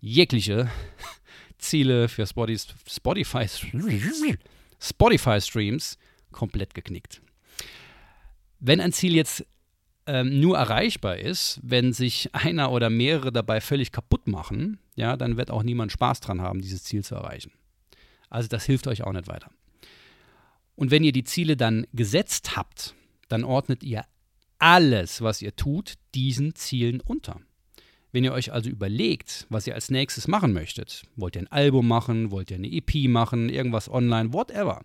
jegliche 0.00 0.68
Ziele 1.58 2.08
für 2.08 2.26
Spotify, 2.26 3.46
Spotify 4.80 5.40
Streams 5.40 5.98
komplett 6.32 6.74
geknickt. 6.74 7.22
Wenn 8.58 8.80
ein 8.80 8.92
Ziel 8.92 9.14
jetzt 9.14 9.46
ähm, 10.06 10.40
nur 10.40 10.56
erreichbar 10.56 11.18
ist, 11.18 11.60
wenn 11.62 11.92
sich 11.92 12.34
einer 12.34 12.72
oder 12.72 12.90
mehrere 12.90 13.32
dabei 13.32 13.60
völlig 13.60 13.92
kaputt 13.92 14.26
machen, 14.26 14.78
ja, 14.96 15.16
dann 15.16 15.36
wird 15.36 15.50
auch 15.50 15.62
niemand 15.62 15.92
Spaß 15.92 16.20
dran 16.20 16.40
haben, 16.40 16.60
dieses 16.60 16.84
Ziel 16.84 17.04
zu 17.04 17.14
erreichen. 17.14 17.52
Also 18.28 18.48
das 18.48 18.64
hilft 18.64 18.86
euch 18.86 19.02
auch 19.02 19.12
nicht 19.12 19.28
weiter. 19.28 19.50
Und 20.74 20.90
wenn 20.90 21.04
ihr 21.04 21.12
die 21.12 21.24
Ziele 21.24 21.56
dann 21.56 21.86
gesetzt 21.92 22.56
habt, 22.56 22.94
dann 23.28 23.44
ordnet 23.44 23.82
ihr 23.82 24.04
alles, 24.58 25.22
was 25.22 25.42
ihr 25.42 25.54
tut, 25.54 25.94
diesen 26.14 26.54
Zielen 26.54 27.00
unter. 27.00 27.40
Wenn 28.10 28.24
ihr 28.24 28.32
euch 28.32 28.52
also 28.52 28.68
überlegt, 28.68 29.46
was 29.48 29.66
ihr 29.66 29.74
als 29.74 29.90
nächstes 29.90 30.28
machen 30.28 30.52
möchtet, 30.52 31.02
wollt 31.16 31.36
ihr 31.36 31.42
ein 31.42 31.52
Album 31.52 31.88
machen, 31.88 32.30
wollt 32.30 32.50
ihr 32.50 32.56
eine 32.56 32.70
EP 32.70 33.08
machen, 33.08 33.48
irgendwas 33.48 33.88
online, 33.88 34.32
whatever, 34.32 34.82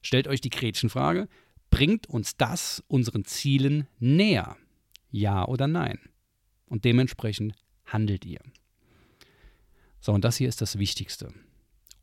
stellt 0.00 0.26
euch 0.26 0.40
die 0.40 0.50
Gretchenfrage, 0.50 1.28
bringt 1.72 2.06
uns 2.06 2.36
das 2.36 2.84
unseren 2.86 3.24
Zielen 3.24 3.88
näher? 3.98 4.56
Ja 5.10 5.48
oder 5.48 5.66
nein? 5.66 5.98
Und 6.66 6.84
dementsprechend 6.84 7.54
handelt 7.86 8.24
ihr. 8.24 8.40
So, 9.98 10.12
und 10.12 10.22
das 10.24 10.36
hier 10.36 10.48
ist 10.48 10.60
das 10.60 10.78
Wichtigste. 10.78 11.32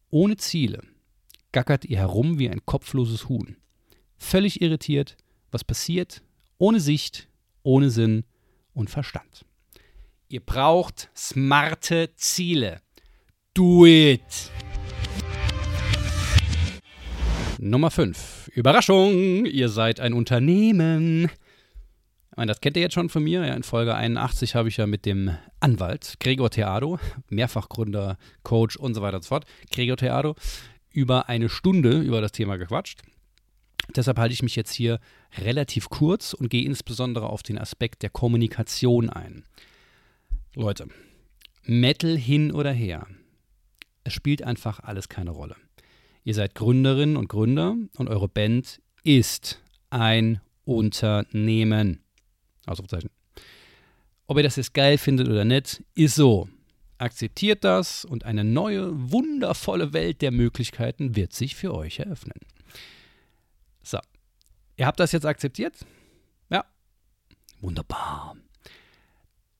Ohne 0.09 0.35
Ziele 0.37 0.81
gackert 1.51 1.85
ihr 1.85 1.97
herum 1.97 2.39
wie 2.39 2.49
ein 2.49 2.65
kopfloses 2.65 3.29
Huhn. 3.29 3.55
Völlig 4.17 4.61
irritiert, 4.61 5.15
was 5.51 5.63
passiert, 5.63 6.23
ohne 6.57 6.79
Sicht, 6.79 7.29
ohne 7.63 7.89
Sinn 7.89 8.25
und 8.73 8.89
Verstand. 8.89 9.45
Ihr 10.29 10.41
braucht 10.41 11.09
smarte 11.15 12.09
Ziele. 12.15 12.81
Do 13.53 13.85
it! 13.85 14.51
Nummer 17.61 17.91
5. 17.91 18.51
Überraschung, 18.55 19.45
ihr 19.45 19.67
seid 19.67 19.99
ein 19.99 20.13
Unternehmen. 20.13 21.25
Ich 21.25 22.37
meine, 22.37 22.53
das 22.53 22.61
kennt 22.61 22.77
ihr 22.77 22.83
jetzt 22.83 22.93
schon 22.93 23.09
von 23.09 23.21
mir. 23.21 23.45
Ja, 23.45 23.53
in 23.53 23.63
Folge 23.63 23.95
81 23.95 24.55
habe 24.55 24.69
ich 24.69 24.77
ja 24.77 24.87
mit 24.87 25.05
dem 25.05 25.35
Anwalt 25.59 26.15
Gregor 26.21 26.49
Theado, 26.49 26.99
Mehrfachgründer, 27.27 28.17
Coach 28.43 28.77
und 28.77 28.93
so 28.93 29.01
weiter 29.01 29.17
und 29.17 29.23
so 29.23 29.27
fort, 29.27 29.45
Gregor 29.73 29.97
Theado, 29.97 30.35
über 30.93 31.27
eine 31.27 31.49
Stunde 31.49 31.99
über 31.99 32.21
das 32.21 32.31
Thema 32.31 32.55
gequatscht. 32.55 33.01
Deshalb 33.93 34.19
halte 34.19 34.33
ich 34.33 34.41
mich 34.41 34.55
jetzt 34.55 34.71
hier 34.71 35.01
relativ 35.37 35.89
kurz 35.89 36.31
und 36.31 36.47
gehe 36.47 36.63
insbesondere 36.63 37.27
auf 37.27 37.43
den 37.43 37.57
Aspekt 37.57 38.03
der 38.03 38.09
Kommunikation 38.09 39.09
ein. 39.09 39.43
Leute, 40.55 40.87
Metal 41.63 42.15
hin 42.15 42.53
oder 42.53 42.71
her, 42.71 43.05
es 44.05 44.13
spielt 44.13 44.43
einfach 44.43 44.79
alles 44.79 45.09
keine 45.09 45.31
Rolle. 45.31 45.57
Ihr 46.23 46.33
seid 46.33 46.55
Gründerinnen 46.55 47.17
und 47.17 47.29
Gründer 47.29 47.75
und 47.97 48.09
eure 48.09 48.27
Band 48.27 48.81
ist 49.03 49.61
ein 49.89 50.41
Unternehmen. 50.65 52.03
Ausrufezeichen. 52.65 53.09
Ob 54.27 54.37
ihr 54.37 54.43
das 54.43 54.57
jetzt 54.57 54.73
geil 54.73 54.97
findet 54.97 55.27
oder 55.27 55.45
nicht, 55.45 55.83
ist 55.95 56.15
so. 56.15 56.47
Akzeptiert 56.99 57.63
das 57.63 58.03
und 58.05 58.25
eine 58.25 58.43
neue, 58.43 58.91
wundervolle 59.11 59.93
Welt 59.93 60.21
der 60.21 60.31
Möglichkeiten 60.31 61.15
wird 61.15 61.33
sich 61.33 61.55
für 61.55 61.73
euch 61.73 61.99
eröffnen. 61.99 62.39
So. 63.81 63.99
Ihr 64.75 64.85
habt 64.85 64.99
das 64.99 65.13
jetzt 65.13 65.25
akzeptiert? 65.25 65.85
Ja. 66.49 66.65
Wunderbar. 67.61 68.35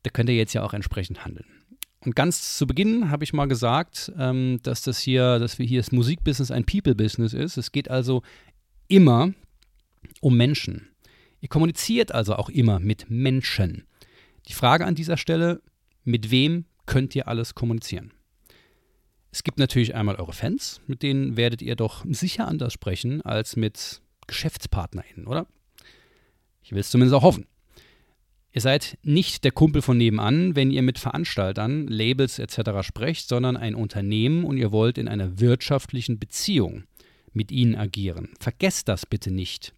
Da 0.04 0.10
könnt 0.12 0.30
ihr 0.30 0.36
jetzt 0.36 0.54
ja 0.54 0.64
auch 0.64 0.74
entsprechend 0.74 1.26
handeln. 1.26 1.59
Und 2.02 2.16
ganz 2.16 2.58
zu 2.58 2.66
Beginn 2.66 3.12
habe 3.12 3.24
ich 3.24 3.34
mal 3.34 3.48
gesagt, 3.48 4.12
ähm, 4.18 4.60
dass 4.64 4.82
das 4.82 5.00
hier, 5.00 5.38
dass 5.40 5.60
wir 5.60 5.66
hier 5.66 5.82
das 5.82 5.92
Musikbusiness 5.92 6.52
ein 6.52 6.66
People-Business 6.66 7.34
ist. 7.34 7.58
Es 7.58 7.72
geht 7.72 7.90
also 7.90 8.22
immer 8.88 9.34
um 10.22 10.38
Menschen. 10.38 10.90
Ihr 11.42 11.50
kommuniziert 11.50 12.14
also 12.14 12.36
auch 12.36 12.50
immer 12.50 12.80
mit 12.80 13.10
Menschen. 13.10 13.86
Die 14.48 14.54
Frage 14.54 14.86
an 14.86 14.96
dieser 14.96 15.18
Stelle, 15.18 15.62
mit 16.04 16.32
wem 16.32 16.66
könnt 16.86 17.16
ihr 17.16 17.28
alles 17.28 17.54
kommunizieren? 17.54 18.14
Es 19.32 19.44
gibt 19.44 19.60
natürlich 19.60 19.94
einmal 19.94 20.16
eure 20.16 20.34
Fans, 20.34 20.82
mit 20.88 21.04
denen 21.04 21.38
werdet 21.38 21.62
ihr 21.62 21.76
doch 21.76 22.04
sicher 22.10 22.48
anders 22.48 22.74
sprechen 22.74 23.22
als 23.22 23.56
mit 23.56 24.02
GeschäftspartnerInnen, 24.28 25.28
oder? 25.28 25.48
Ich 26.64 26.72
will 26.72 26.80
es 26.80 26.90
zumindest 26.90 27.16
auch 27.16 27.24
hoffen. 27.24 27.46
Ihr 28.52 28.62
seid 28.62 28.98
nicht 29.04 29.44
der 29.44 29.52
Kumpel 29.52 29.82
von 29.82 29.98
nebenan, 29.98 30.56
wenn 30.56 30.72
ihr 30.72 30.82
mit 30.82 30.98
Veranstaltern, 30.98 31.88
Labels 31.88 32.40
etc. 32.40 32.82
sprecht, 32.82 33.28
sondern 33.28 33.58
ein 33.58 33.76
Unternehmen 33.76 34.44
und 34.44 34.58
ihr 34.58 34.72
wollt 34.72 34.98
in 34.98 35.08
einer 35.08 35.40
wirtschaftlichen 35.40 36.18
Beziehung 36.18 36.84
mit 37.32 37.52
ihnen 37.52 37.76
agieren. 37.76 38.30
Vergesst 38.40 38.88
das 38.88 39.06
bitte 39.06 39.30
nicht. 39.30 39.74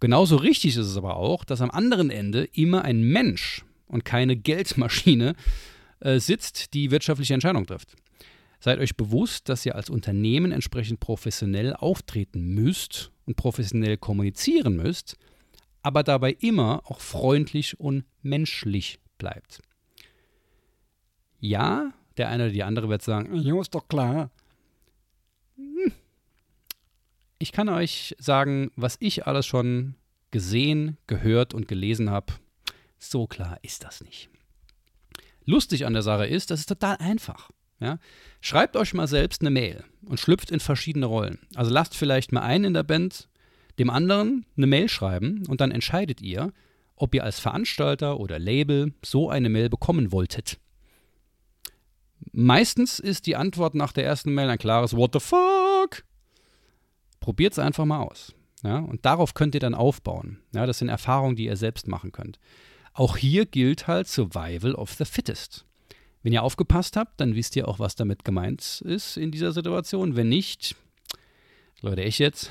Genauso 0.00 0.36
richtig 0.36 0.76
ist 0.76 0.86
es 0.86 0.96
aber 0.96 1.16
auch, 1.16 1.44
dass 1.44 1.60
am 1.60 1.70
anderen 1.70 2.10
Ende 2.10 2.44
immer 2.52 2.82
ein 2.82 3.02
Mensch 3.02 3.64
und 3.86 4.04
keine 4.04 4.36
Geldmaschine 4.36 5.34
äh, 6.00 6.18
sitzt, 6.18 6.74
die 6.74 6.90
wirtschaftliche 6.90 7.34
Entscheidungen 7.34 7.66
trifft. 7.66 7.94
Seid 8.60 8.78
euch 8.78 8.96
bewusst, 8.96 9.50
dass 9.50 9.66
ihr 9.66 9.74
als 9.74 9.90
Unternehmen 9.90 10.52
entsprechend 10.52 11.00
professionell 11.00 11.74
auftreten 11.74 12.54
müsst 12.54 13.12
und 13.26 13.36
professionell 13.36 13.98
kommunizieren 13.98 14.76
müsst, 14.76 15.16
aber 15.84 16.02
dabei 16.02 16.32
immer 16.40 16.80
auch 16.86 17.00
freundlich 17.00 17.78
und 17.78 18.04
menschlich 18.22 18.98
bleibt. 19.18 19.60
Ja, 21.38 21.92
der 22.16 22.30
eine 22.30 22.44
oder 22.44 22.52
die 22.52 22.62
andere 22.62 22.88
wird 22.88 23.02
sagen, 23.02 23.34
ja, 23.34 23.60
ist 23.60 23.74
doch 23.74 23.86
klar. 23.86 24.30
Hm. 25.56 25.92
Ich 27.38 27.52
kann 27.52 27.68
euch 27.68 28.16
sagen, 28.18 28.72
was 28.76 28.96
ich 29.00 29.26
alles 29.26 29.44
schon 29.44 29.94
gesehen, 30.30 30.96
gehört 31.06 31.52
und 31.52 31.68
gelesen 31.68 32.10
habe. 32.10 32.32
So 32.98 33.26
klar 33.26 33.58
ist 33.60 33.84
das 33.84 34.00
nicht. 34.02 34.30
Lustig 35.44 35.84
an 35.84 35.92
der 35.92 36.02
Sache 36.02 36.26
ist, 36.26 36.50
das 36.50 36.60
ist 36.60 36.68
total 36.70 36.96
einfach. 36.96 37.50
Ja? 37.78 37.98
Schreibt 38.40 38.76
euch 38.76 38.94
mal 38.94 39.06
selbst 39.06 39.42
eine 39.42 39.50
Mail 39.50 39.84
und 40.06 40.18
schlüpft 40.18 40.50
in 40.50 40.60
verschiedene 40.60 41.04
Rollen. 41.04 41.40
Also 41.54 41.70
lasst 41.70 41.94
vielleicht 41.94 42.32
mal 42.32 42.40
einen 42.40 42.64
in 42.64 42.74
der 42.74 42.84
Band 42.84 43.28
dem 43.78 43.90
anderen 43.90 44.46
eine 44.56 44.66
Mail 44.66 44.88
schreiben 44.88 45.44
und 45.48 45.60
dann 45.60 45.70
entscheidet 45.70 46.20
ihr, 46.20 46.52
ob 46.96 47.14
ihr 47.14 47.24
als 47.24 47.40
Veranstalter 47.40 48.20
oder 48.20 48.38
Label 48.38 48.92
so 49.04 49.28
eine 49.28 49.48
Mail 49.48 49.68
bekommen 49.68 50.12
wolltet. 50.12 50.58
Meistens 52.32 52.98
ist 52.98 53.26
die 53.26 53.36
Antwort 53.36 53.74
nach 53.74 53.92
der 53.92 54.04
ersten 54.04 54.32
Mail 54.32 54.48
ein 54.48 54.58
klares 54.58 54.96
What 54.96 55.12
the 55.12 55.20
fuck? 55.20 56.04
Probiert 57.20 57.52
es 57.52 57.58
einfach 57.58 57.84
mal 57.84 58.00
aus. 58.00 58.34
Ja, 58.62 58.78
und 58.78 59.04
darauf 59.04 59.34
könnt 59.34 59.54
ihr 59.54 59.60
dann 59.60 59.74
aufbauen. 59.74 60.38
Ja, 60.54 60.66
das 60.66 60.78
sind 60.78 60.88
Erfahrungen, 60.88 61.36
die 61.36 61.44
ihr 61.44 61.56
selbst 61.56 61.86
machen 61.86 62.12
könnt. 62.12 62.38
Auch 62.94 63.16
hier 63.16 63.44
gilt 63.44 63.86
halt 63.86 64.08
Survival 64.08 64.74
of 64.74 64.92
the 64.94 65.04
Fittest. 65.04 65.66
Wenn 66.22 66.32
ihr 66.32 66.42
aufgepasst 66.42 66.96
habt, 66.96 67.20
dann 67.20 67.34
wisst 67.34 67.56
ihr 67.56 67.68
auch, 67.68 67.78
was 67.78 67.96
damit 67.96 68.24
gemeint 68.24 68.80
ist 68.80 69.18
in 69.18 69.30
dieser 69.30 69.52
Situation. 69.52 70.16
Wenn 70.16 70.30
nicht, 70.30 70.76
Leute, 71.82 72.02
ich 72.02 72.18
jetzt, 72.18 72.50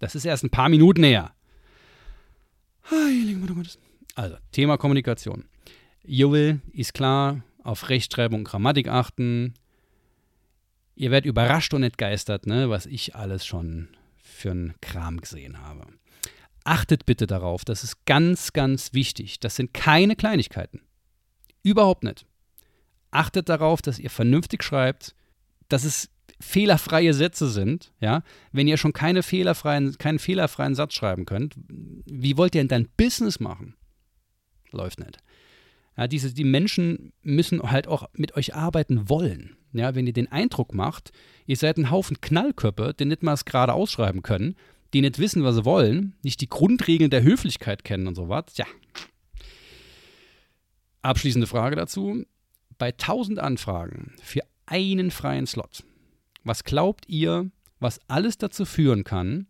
das 0.00 0.16
ist 0.16 0.24
erst 0.24 0.42
ein 0.42 0.50
paar 0.50 0.68
Minuten 0.68 1.04
her. 1.04 1.32
Also, 4.16 4.36
Thema 4.50 4.76
Kommunikation. 4.76 5.44
Joel 6.02 6.60
ist 6.72 6.94
klar, 6.94 7.42
auf 7.62 7.88
Rechtschreibung 7.88 8.40
und 8.40 8.44
Grammatik 8.44 8.88
achten. 8.88 9.54
Ihr 10.96 11.10
werdet 11.10 11.26
überrascht 11.26 11.72
und 11.74 11.82
entgeistert, 11.82 12.46
ne, 12.46 12.68
was 12.68 12.86
ich 12.86 13.14
alles 13.14 13.46
schon 13.46 13.88
für 14.22 14.50
einen 14.50 14.74
Kram 14.80 15.20
gesehen 15.20 15.60
habe. 15.60 15.86
Achtet 16.64 17.06
bitte 17.06 17.26
darauf, 17.26 17.64
das 17.64 17.84
ist 17.84 18.04
ganz, 18.06 18.52
ganz 18.52 18.92
wichtig. 18.92 19.40
Das 19.40 19.56
sind 19.56 19.72
keine 19.72 20.16
Kleinigkeiten. 20.16 20.80
Überhaupt 21.62 22.04
nicht. 22.04 22.26
Achtet 23.10 23.48
darauf, 23.48 23.82
dass 23.82 23.98
ihr 23.98 24.10
vernünftig 24.10 24.62
schreibt, 24.62 25.14
dass 25.68 25.84
es 25.84 26.10
fehlerfreie 26.40 27.14
Sätze 27.14 27.48
sind, 27.48 27.92
ja, 28.00 28.22
wenn 28.50 28.66
ihr 28.66 28.78
schon 28.78 28.92
keine 28.92 29.22
fehlerfreien, 29.22 29.96
keinen 29.98 30.18
fehlerfreien 30.18 30.74
Satz 30.74 30.94
schreiben 30.94 31.26
könnt, 31.26 31.54
wie 31.68 32.36
wollt 32.36 32.54
ihr 32.54 32.62
denn 32.62 32.68
dein 32.68 32.88
Business 32.96 33.40
machen? 33.40 33.76
Läuft 34.72 35.00
nicht. 35.00 35.18
Ja, 35.96 36.08
diese, 36.08 36.32
die 36.32 36.44
Menschen 36.44 37.12
müssen 37.22 37.62
halt 37.62 37.86
auch 37.86 38.08
mit 38.14 38.36
euch 38.36 38.54
arbeiten 38.54 39.08
wollen. 39.08 39.56
Ja, 39.72 39.94
wenn 39.94 40.06
ihr 40.06 40.12
den 40.12 40.32
Eindruck 40.32 40.74
macht, 40.74 41.12
ihr 41.46 41.56
seid 41.56 41.76
ein 41.76 41.90
Haufen 41.90 42.20
Knallköpfe, 42.20 42.94
die 42.98 43.04
nicht 43.04 43.22
mal 43.22 43.34
es 43.34 43.44
gerade 43.44 43.74
ausschreiben 43.74 44.22
können, 44.22 44.56
die 44.94 45.02
nicht 45.02 45.18
wissen, 45.18 45.44
was 45.44 45.56
sie 45.56 45.64
wollen, 45.64 46.14
nicht 46.22 46.40
die 46.40 46.48
Grundregeln 46.48 47.10
der 47.10 47.22
Höflichkeit 47.22 47.84
kennen 47.84 48.08
und 48.08 48.14
so 48.14 48.28
was, 48.28 48.56
ja. 48.56 48.66
Abschließende 51.02 51.46
Frage 51.46 51.76
dazu. 51.76 52.24
Bei 52.78 52.88
1000 52.88 53.38
Anfragen 53.38 54.14
für 54.22 54.40
einen 54.66 55.10
freien 55.10 55.46
Slot 55.46 55.84
was 56.44 56.64
glaubt 56.64 57.08
ihr, 57.08 57.50
was 57.78 58.00
alles 58.08 58.38
dazu 58.38 58.64
führen 58.64 59.04
kann, 59.04 59.46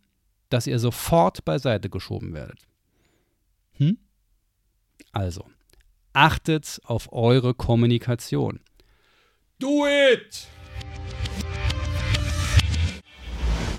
dass 0.48 0.66
ihr 0.66 0.78
sofort 0.78 1.44
beiseite 1.44 1.88
geschoben 1.88 2.32
werdet? 2.32 2.66
Hm? 3.72 3.98
Also, 5.12 5.44
achtet 6.12 6.80
auf 6.84 7.12
eure 7.12 7.54
Kommunikation. 7.54 8.60
Do 9.58 9.86
it! 9.86 10.48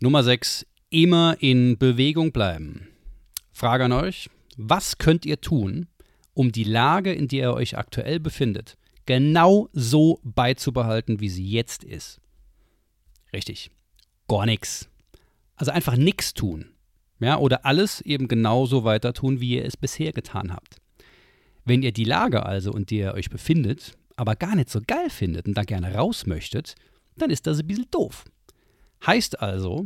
Nummer 0.02 0.24
6. 0.24 0.66
Immer 0.90 1.38
in 1.40 1.78
Bewegung 1.78 2.32
bleiben. 2.32 2.88
Frage 3.52 3.86
an 3.86 3.92
euch. 3.92 4.30
Was 4.58 4.98
könnt 4.98 5.26
ihr 5.26 5.40
tun, 5.40 5.88
um 6.34 6.52
die 6.52 6.64
Lage, 6.64 7.14
in 7.14 7.28
der 7.28 7.50
ihr 7.50 7.54
euch 7.54 7.78
aktuell 7.78 8.20
befindet, 8.20 8.78
genau 9.06 9.70
so 9.74 10.20
beizubehalten, 10.24 11.20
wie 11.20 11.30
sie 11.30 11.48
jetzt 11.48 11.84
ist? 11.84 12.20
Richtig. 13.34 13.72
Gar 14.28 14.46
nichts. 14.46 14.90
Also 15.56 15.72
einfach 15.72 15.96
nichts 15.96 16.34
tun. 16.34 16.74
Ja, 17.20 17.38
oder 17.38 17.66
alles 17.66 18.02
eben 18.02 18.28
genauso 18.28 18.84
weiter 18.84 19.14
tun, 19.14 19.40
wie 19.40 19.58
ihr 19.58 19.66
es 19.66 19.78
bisher 19.78 20.12
getan 20.12 20.52
habt. 20.52 20.78
Wenn 21.66 21.84
ihr 21.84 21.92
die 21.92 22.04
Lage 22.04 22.46
also, 22.46 22.74
in 22.74 22.86
der 22.86 23.12
ihr 23.12 23.14
euch 23.14 23.30
befindet, 23.30 23.96
aber 24.16 24.36
gar 24.36 24.56
nicht 24.56 24.70
so 24.70 24.82
geil 24.86 25.10
findet 25.10 25.48
und 25.48 25.56
da 25.56 25.64
gerne 25.64 25.94
raus 25.94 26.26
möchtet, 26.26 26.76
dann 27.16 27.30
ist 27.30 27.46
das 27.46 27.60
ein 27.60 27.68
bisschen 27.68 27.90
doof. 27.92 28.26
Heißt 29.06 29.40
also, 29.40 29.86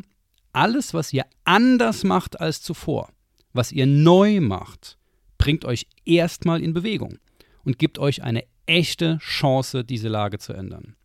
alles, 0.53 0.93
was 0.93 1.11
ihr 1.11 1.25
anders 1.43 2.03
macht 2.03 2.39
als 2.39 2.61
zuvor, 2.61 3.09
was 3.51 3.71
ihr 3.71 3.85
neu 3.85 4.39
macht, 4.39 4.97
bringt 5.37 5.65
euch 5.65 5.87
erstmal 6.05 6.63
in 6.63 6.73
Bewegung 6.73 7.17
und 7.65 7.77
gibt 7.79 7.99
euch 7.99 8.23
eine 8.23 8.43
echte 8.65 9.17
Chance, 9.17 9.83
diese 9.83 10.07
Lage 10.07 10.39
zu 10.39 10.53
ändern. 10.53 10.95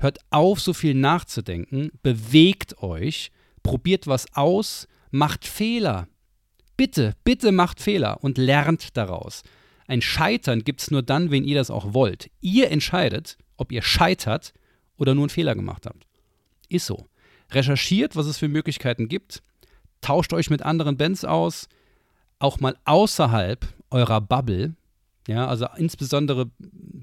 Hört 0.00 0.18
auf, 0.30 0.60
so 0.60 0.72
viel 0.72 0.94
nachzudenken, 0.94 1.90
bewegt 2.02 2.82
euch, 2.82 3.30
probiert 3.62 4.06
was 4.06 4.34
aus, 4.34 4.88
macht 5.10 5.46
Fehler. 5.46 6.08
Bitte, 6.78 7.14
bitte 7.22 7.52
macht 7.52 7.82
Fehler 7.82 8.24
und 8.24 8.38
lernt 8.38 8.96
daraus. 8.96 9.42
Ein 9.86 10.00
Scheitern 10.00 10.64
gibt 10.64 10.80
es 10.80 10.90
nur 10.90 11.02
dann, 11.02 11.30
wenn 11.30 11.44
ihr 11.44 11.56
das 11.56 11.70
auch 11.70 11.92
wollt. 11.92 12.30
Ihr 12.40 12.70
entscheidet, 12.70 13.36
ob 13.58 13.72
ihr 13.72 13.82
scheitert 13.82 14.54
oder 14.96 15.14
nur 15.14 15.24
einen 15.24 15.30
Fehler 15.30 15.54
gemacht 15.54 15.84
habt. 15.84 16.06
Ist 16.70 16.86
so. 16.86 17.06
Recherchiert, 17.50 18.16
was 18.16 18.24
es 18.24 18.38
für 18.38 18.48
Möglichkeiten 18.48 19.06
gibt. 19.06 19.42
Tauscht 20.00 20.32
euch 20.32 20.48
mit 20.48 20.62
anderen 20.62 20.96
Bands 20.96 21.26
aus. 21.26 21.68
Auch 22.38 22.58
mal 22.60 22.78
außerhalb 22.86 23.66
eurer 23.90 24.22
Bubble. 24.22 24.76
Ja, 25.30 25.46
also 25.46 25.68
insbesondere 25.76 26.50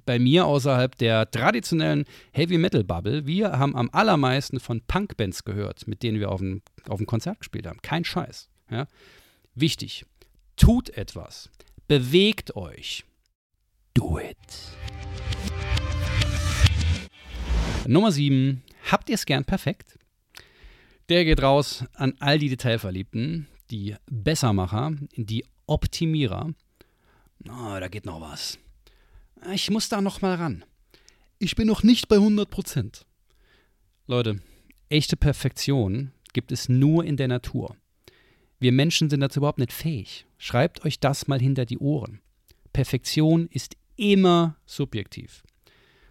bei 0.05 0.19
mir 0.19 0.47
außerhalb 0.47 0.97
der 0.97 1.31
traditionellen 1.31 2.03
Heavy 2.33 2.57
Metal 2.57 2.83
Bubble. 2.83 3.25
Wir 3.25 3.57
haben 3.57 3.73
am 3.73 3.89
allermeisten 3.93 4.59
von 4.59 4.81
Punk-Bands 4.81 5.45
gehört, 5.45 5.87
mit 5.87 6.03
denen 6.03 6.19
wir 6.19 6.29
auf 6.29 6.41
dem, 6.41 6.61
auf 6.89 6.97
dem 6.97 7.05
Konzert 7.05 7.39
gespielt 7.39 7.65
haben. 7.65 7.81
Kein 7.81 8.03
Scheiß. 8.03 8.49
Ja. 8.69 8.85
Wichtig. 9.55 10.05
Tut 10.57 10.89
etwas. 10.89 11.49
Bewegt 11.87 12.57
euch. 12.57 13.05
Do 13.93 14.19
it. 14.19 14.35
Nummer 17.87 18.11
7. 18.11 18.61
Habt 18.91 19.07
ihr 19.07 19.15
es 19.15 19.25
gern 19.25 19.45
perfekt? 19.45 19.97
Der 21.07 21.23
geht 21.23 21.41
raus 21.41 21.85
an 21.93 22.13
all 22.19 22.39
die 22.39 22.49
Detailverliebten, 22.49 23.47
die 23.71 23.95
Bessermacher, 24.11 24.91
die 25.15 25.45
Optimierer. 25.65 26.53
Oh, 27.45 27.77
da 27.79 27.87
geht 27.87 28.05
noch 28.05 28.21
was. 28.21 28.57
Ich 29.53 29.69
muss 29.69 29.89
da 29.89 30.01
noch 30.01 30.21
mal 30.21 30.35
ran. 30.35 30.65
Ich 31.39 31.55
bin 31.55 31.67
noch 31.67 31.83
nicht 31.83 32.07
bei 32.07 32.15
100 32.15 32.49
Prozent. 32.49 33.05
Leute, 34.07 34.41
echte 34.89 35.15
Perfektion 35.15 36.11
gibt 36.33 36.51
es 36.51 36.69
nur 36.69 37.03
in 37.03 37.17
der 37.17 37.27
Natur. 37.27 37.75
Wir 38.59 38.71
Menschen 38.71 39.09
sind 39.09 39.19
dazu 39.19 39.39
überhaupt 39.39 39.59
nicht 39.59 39.73
fähig. 39.73 40.25
Schreibt 40.37 40.83
euch 40.83 40.99
das 40.99 41.27
mal 41.27 41.39
hinter 41.39 41.65
die 41.65 41.77
Ohren. 41.77 42.21
Perfektion 42.73 43.47
ist 43.51 43.75
immer 43.95 44.55
subjektiv. 44.65 45.43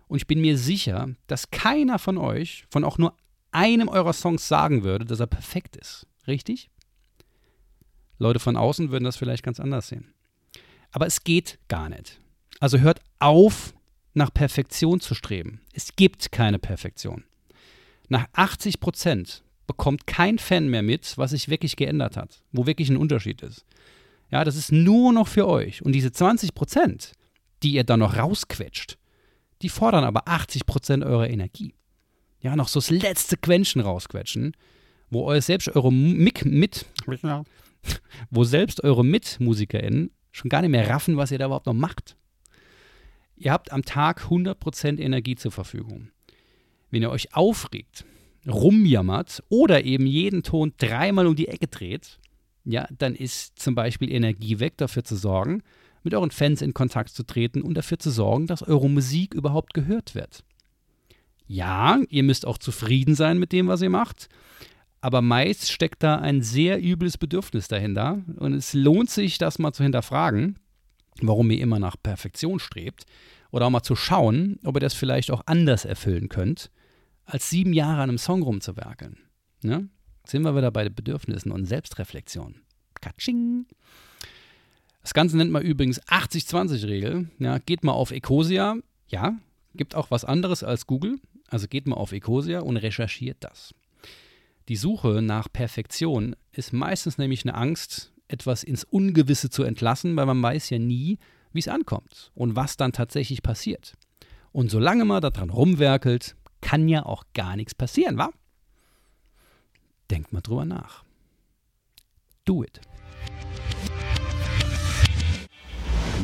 Und 0.08 0.18
ich 0.18 0.26
bin 0.26 0.40
mir 0.40 0.56
sicher, 0.56 1.08
dass 1.26 1.50
keiner 1.50 1.98
von 1.98 2.18
euch, 2.18 2.64
von 2.70 2.84
auch 2.84 2.98
nur 2.98 3.16
einem 3.50 3.88
eurer 3.88 4.12
Songs 4.12 4.46
sagen 4.46 4.84
würde, 4.84 5.04
dass 5.04 5.20
er 5.20 5.26
perfekt 5.26 5.76
ist. 5.76 6.06
Richtig? 6.26 6.70
Leute 8.18 8.38
von 8.38 8.56
außen 8.56 8.90
würden 8.90 9.04
das 9.04 9.16
vielleicht 9.16 9.42
ganz 9.42 9.58
anders 9.60 9.88
sehen. 9.88 10.12
Aber 10.96 11.06
es 11.06 11.24
geht 11.24 11.58
gar 11.68 11.90
nicht. 11.90 12.22
Also 12.58 12.78
hört 12.78 13.02
auf, 13.18 13.74
nach 14.14 14.32
Perfektion 14.32 14.98
zu 14.98 15.14
streben. 15.14 15.60
Es 15.74 15.94
gibt 15.94 16.32
keine 16.32 16.58
Perfektion. 16.58 17.24
Nach 18.08 18.24
80 18.32 18.80
Prozent 18.80 19.42
bekommt 19.66 20.06
kein 20.06 20.38
Fan 20.38 20.68
mehr 20.68 20.80
mit, 20.80 21.18
was 21.18 21.32
sich 21.32 21.50
wirklich 21.50 21.76
geändert 21.76 22.16
hat, 22.16 22.40
wo 22.50 22.64
wirklich 22.64 22.88
ein 22.88 22.96
Unterschied 22.96 23.42
ist. 23.42 23.66
Ja, 24.30 24.42
das 24.42 24.56
ist 24.56 24.72
nur 24.72 25.12
noch 25.12 25.28
für 25.28 25.46
euch. 25.46 25.82
Und 25.82 25.92
diese 25.92 26.12
20 26.12 26.54
Prozent, 26.54 27.12
die 27.62 27.72
ihr 27.72 27.84
dann 27.84 28.00
noch 28.00 28.16
rausquetscht, 28.16 28.96
die 29.60 29.68
fordern 29.68 30.04
aber 30.04 30.26
80 30.26 30.64
Prozent 30.64 31.04
eurer 31.04 31.28
Energie. 31.28 31.74
Ja, 32.40 32.56
noch 32.56 32.68
so 32.68 32.80
das 32.80 32.88
letzte 32.88 33.36
Quäntchen 33.36 33.82
rausquetschen, 33.82 34.56
wo 35.10 35.24
euch 35.24 35.44
selbst 35.44 35.68
eure 35.68 35.92
Mik 35.92 36.46
mit, 36.46 36.86
wo 38.30 38.44
selbst 38.44 38.82
eure 38.82 39.04
MitmusikerInnen 39.04 40.10
schon 40.36 40.50
gar 40.50 40.60
nicht 40.60 40.70
mehr 40.70 40.88
raffen, 40.88 41.16
was 41.16 41.30
ihr 41.30 41.38
da 41.38 41.46
überhaupt 41.46 41.66
noch 41.66 41.74
macht. 41.74 42.16
Ihr 43.36 43.52
habt 43.52 43.72
am 43.72 43.84
Tag 43.84 44.24
100% 44.30 44.98
Energie 44.98 45.34
zur 45.34 45.50
Verfügung. 45.50 46.10
Wenn 46.90 47.02
ihr 47.02 47.10
euch 47.10 47.34
aufregt, 47.34 48.04
rumjammert 48.46 49.42
oder 49.48 49.84
eben 49.84 50.06
jeden 50.06 50.42
Ton 50.42 50.72
dreimal 50.78 51.26
um 51.26 51.36
die 51.36 51.48
Ecke 51.48 51.66
dreht, 51.66 52.18
ja, 52.64 52.86
dann 52.96 53.14
ist 53.14 53.58
zum 53.58 53.74
Beispiel 53.74 54.10
Energie 54.12 54.58
weg, 54.58 54.76
dafür 54.76 55.04
zu 55.04 55.16
sorgen, 55.16 55.62
mit 56.02 56.14
euren 56.14 56.30
Fans 56.30 56.62
in 56.62 56.74
Kontakt 56.74 57.10
zu 57.10 57.24
treten 57.24 57.62
und 57.62 57.74
dafür 57.74 57.98
zu 57.98 58.10
sorgen, 58.10 58.46
dass 58.46 58.62
eure 58.62 58.90
Musik 58.90 59.34
überhaupt 59.34 59.74
gehört 59.74 60.14
wird. 60.14 60.44
Ja, 61.46 62.00
ihr 62.08 62.22
müsst 62.22 62.46
auch 62.46 62.58
zufrieden 62.58 63.14
sein 63.14 63.38
mit 63.38 63.52
dem, 63.52 63.68
was 63.68 63.82
ihr 63.82 63.90
macht, 63.90 64.28
aber 65.00 65.22
meist 65.22 65.70
steckt 65.70 66.02
da 66.02 66.16
ein 66.16 66.42
sehr 66.42 66.82
übles 66.82 67.18
Bedürfnis 67.18 67.68
dahinter 67.68 68.22
und 68.36 68.54
es 68.54 68.72
lohnt 68.72 69.10
sich, 69.10 69.38
das 69.38 69.58
mal 69.58 69.72
zu 69.72 69.82
hinterfragen, 69.82 70.58
warum 71.20 71.50
ihr 71.50 71.60
immer 71.60 71.78
nach 71.78 71.96
Perfektion 72.02 72.58
strebt 72.58 73.04
oder 73.50 73.66
auch 73.66 73.70
mal 73.70 73.82
zu 73.82 73.96
schauen, 73.96 74.58
ob 74.64 74.76
ihr 74.76 74.80
das 74.80 74.94
vielleicht 74.94 75.30
auch 75.30 75.42
anders 75.46 75.84
erfüllen 75.84 76.28
könnt 76.28 76.70
als 77.24 77.50
sieben 77.50 77.72
Jahre 77.72 78.02
an 78.02 78.10
einem 78.10 78.18
Song 78.18 78.42
rumzuwerkeln. 78.42 79.18
Ne? 79.62 79.88
sind 80.28 80.42
wir 80.42 80.56
wieder 80.56 80.70
bei 80.70 80.84
den 80.84 80.94
Bedürfnissen 80.94 81.52
und 81.52 81.66
Selbstreflexion. 81.66 82.56
Katsching. 83.00 83.66
Das 85.02 85.14
Ganze 85.14 85.36
nennt 85.36 85.52
man 85.52 85.62
übrigens 85.62 86.02
80-20-Regel. 86.02 87.30
Ja, 87.38 87.58
geht 87.58 87.84
mal 87.84 87.92
auf 87.92 88.10
Ecosia. 88.10 88.76
Ja, 89.08 89.36
gibt 89.74 89.94
auch 89.94 90.10
was 90.10 90.24
anderes 90.24 90.64
als 90.64 90.86
Google. 90.86 91.20
Also 91.48 91.68
geht 91.68 91.86
mal 91.86 91.96
auf 91.96 92.12
Ecosia 92.12 92.60
und 92.60 92.76
recherchiert 92.76 93.38
das. 93.40 93.72
Die 94.68 94.74
Suche 94.74 95.22
nach 95.22 95.46
Perfektion 95.52 96.34
ist 96.50 96.72
meistens 96.72 97.18
nämlich 97.18 97.44
eine 97.44 97.54
Angst, 97.54 98.12
etwas 98.26 98.64
ins 98.64 98.82
Ungewisse 98.82 99.48
zu 99.48 99.62
entlassen, 99.62 100.16
weil 100.16 100.26
man 100.26 100.42
weiß 100.42 100.70
ja 100.70 100.80
nie, 100.80 101.18
wie 101.52 101.60
es 101.60 101.68
ankommt 101.68 102.32
und 102.34 102.56
was 102.56 102.76
dann 102.76 102.90
tatsächlich 102.90 103.44
passiert. 103.44 103.92
Und 104.50 104.68
solange 104.68 105.04
man 105.04 105.22
daran 105.22 105.50
rumwerkelt, 105.50 106.34
kann 106.60 106.88
ja 106.88 107.06
auch 107.06 107.22
gar 107.32 107.54
nichts 107.54 107.76
passieren, 107.76 108.18
wa? 108.18 108.30
Denkt 110.10 110.32
mal 110.32 110.40
drüber 110.40 110.64
nach. 110.64 111.04
Do 112.44 112.64
it. 112.64 112.80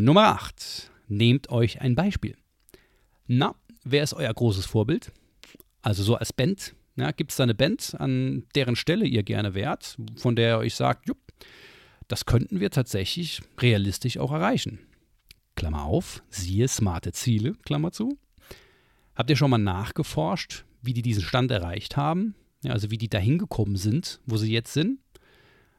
Nummer 0.00 0.26
8. 0.30 0.90
Nehmt 1.06 1.48
euch 1.50 1.80
ein 1.80 1.94
Beispiel. 1.94 2.36
Na, 3.28 3.54
wer 3.84 4.02
ist 4.02 4.14
euer 4.14 4.34
großes 4.34 4.66
Vorbild? 4.66 5.12
Also 5.80 6.02
so 6.02 6.16
als 6.16 6.32
Band. 6.32 6.74
Ja, 6.96 7.10
Gibt 7.10 7.30
es 7.30 7.38
da 7.38 7.44
eine 7.44 7.54
Band, 7.54 7.94
an 7.98 8.44
deren 8.54 8.76
Stelle 8.76 9.06
ihr 9.06 9.22
gerne 9.22 9.54
wärt, 9.54 9.96
von 10.16 10.36
der 10.36 10.56
ihr 10.56 10.58
euch 10.58 10.74
sagt, 10.74 11.08
jupp, 11.08 11.18
das 12.08 12.26
könnten 12.26 12.60
wir 12.60 12.70
tatsächlich 12.70 13.40
realistisch 13.58 14.18
auch 14.18 14.32
erreichen. 14.32 14.78
Klammer 15.56 15.84
auf, 15.84 16.22
siehe 16.28 16.68
smarte 16.68 17.12
Ziele, 17.12 17.54
Klammer 17.64 17.92
zu. 17.92 18.18
Habt 19.14 19.30
ihr 19.30 19.36
schon 19.36 19.50
mal 19.50 19.58
nachgeforscht, 19.58 20.64
wie 20.82 20.92
die 20.92 21.02
diesen 21.02 21.22
Stand 21.22 21.50
erreicht 21.50 21.96
haben? 21.96 22.34
Ja, 22.62 22.72
also 22.72 22.90
wie 22.90 22.98
die 22.98 23.08
da 23.08 23.18
hingekommen 23.18 23.76
sind, 23.76 24.20
wo 24.26 24.36
sie 24.36 24.52
jetzt 24.52 24.72
sind? 24.72 25.00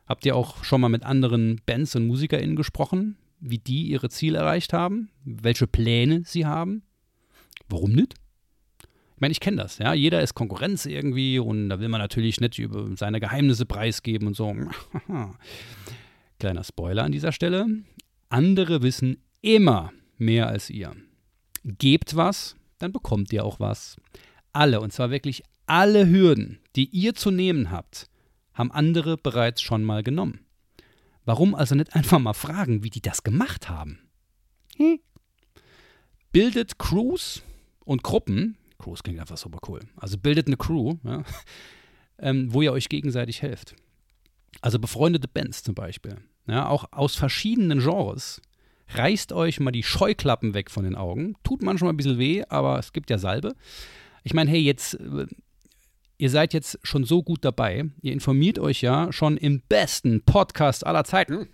Habt 0.06 0.26
ihr 0.26 0.36
auch 0.36 0.64
schon 0.64 0.82
mal 0.82 0.90
mit 0.90 1.04
anderen 1.04 1.62
Bands 1.66 1.96
und 1.96 2.08
MusikerInnen 2.08 2.56
gesprochen, 2.56 3.18
wie 3.40 3.58
die 3.58 3.84
ihre 3.88 4.10
Ziele 4.10 4.40
erreicht 4.40 4.74
haben? 4.74 5.10
Welche 5.24 5.68
Pläne 5.68 6.24
sie 6.26 6.46
haben? 6.46 6.84
Warum 7.70 7.92
nicht? 7.92 8.16
Ich 9.24 9.26
meine, 9.26 9.32
ich 9.32 9.40
kenne 9.40 9.56
das, 9.56 9.78
ja. 9.78 9.94
Jeder 9.94 10.22
ist 10.22 10.34
Konkurrenz 10.34 10.86
irgendwie 10.86 11.40
und 11.40 11.70
da 11.70 11.80
will 11.80 11.88
man 11.88 12.02
natürlich 12.02 12.42
nicht 12.42 12.60
über 12.60 12.94
seine 12.98 13.22
Geheimnisse 13.22 13.66
preisgeben 13.66 14.28
und 14.28 14.36
so. 14.36 14.54
Kleiner 16.40 16.66
Spoiler 16.66 17.06
an 17.06 17.14
dieser 17.14 17.32
Stelle. 17.32 17.68
Andere 18.28 18.82
wissen 18.82 19.24
immer 19.40 19.94
mehr 20.18 20.48
als 20.48 20.70
ihr. 20.70 20.94
Gebt 21.64 22.18
was, 22.18 22.58
dann 22.80 22.92
bekommt 22.92 23.32
ihr 23.32 23.46
auch 23.46 23.62
was. 23.62 23.96
Alle, 24.52 24.82
und 24.82 24.92
zwar 24.92 25.10
wirklich 25.10 25.42
alle 25.68 26.10
Hürden, 26.10 26.60
die 26.76 26.90
ihr 26.90 27.16
zu 27.16 27.32
nehmen 27.32 27.72
habt, 27.72 28.10
haben 28.54 28.74
andere 28.74 29.16
bereits 29.16 29.62
schon 29.62 29.86
mal 29.86 30.04
genommen. 30.04 30.42
Warum 31.24 31.56
also 31.56 31.76
nicht 31.76 31.96
einfach 31.96 32.20
mal 32.20 32.34
fragen, 32.34 32.84
wie 32.84 32.90
die 32.90 33.02
das 33.02 33.24
gemacht 33.24 33.70
haben? 33.70 34.00
Hm? 34.76 35.00
Bildet 36.34 36.78
Crews 36.78 37.42
und 37.86 38.04
Gruppen, 38.04 38.58
Crews 38.84 39.04
klingt 39.04 39.20
einfach 39.20 39.38
super 39.38 39.60
cool, 39.68 39.80
also 39.96 40.18
bildet 40.18 40.48
eine 40.48 40.58
Crew, 40.58 40.96
ja, 41.04 41.24
ähm, 42.20 42.54
wo 42.54 42.62
ihr 42.62 42.74
euch 42.74 42.90
gegenseitig 42.90 43.42
helft. 43.42 43.76
Also 44.62 44.80
befreundete 44.80 45.28
Bands 45.28 45.64
zum 45.64 45.76
Beispiel. 45.76 46.18
Ja, 46.48 46.68
auch 46.68 46.86
aus 46.92 47.16
verschiedenen 47.16 47.80
Genres. 47.80 48.42
Reißt 48.90 49.34
euch 49.34 49.60
mal 49.60 49.72
die 49.72 49.84
Scheuklappen 49.84 50.54
weg 50.54 50.70
von 50.70 50.84
den 50.84 50.96
Augen. 50.96 51.36
Tut 51.44 51.64
manchmal 51.64 51.94
ein 51.94 51.98
bisschen 51.98 52.20
weh, 52.20 52.44
aber 52.50 52.78
es 52.78 52.94
gibt 52.94 53.10
ja 53.10 53.18
Salbe. 53.18 53.56
Ich 54.24 54.34
meine, 54.34 54.50
hey, 54.52 54.60
jetzt, 54.60 54.96
äh, 54.96 55.26
ihr 56.18 56.30
seid 56.30 56.54
jetzt 56.54 56.80
schon 56.84 57.06
so 57.06 57.24
gut 57.24 57.44
dabei. 57.44 57.86
Ihr 58.02 58.14
informiert 58.14 58.60
euch 58.60 58.82
ja 58.82 59.12
schon 59.12 59.38
im 59.38 59.62
besten 59.68 60.22
Podcast 60.24 60.86
aller 60.86 61.06
Zeiten. 61.06 61.48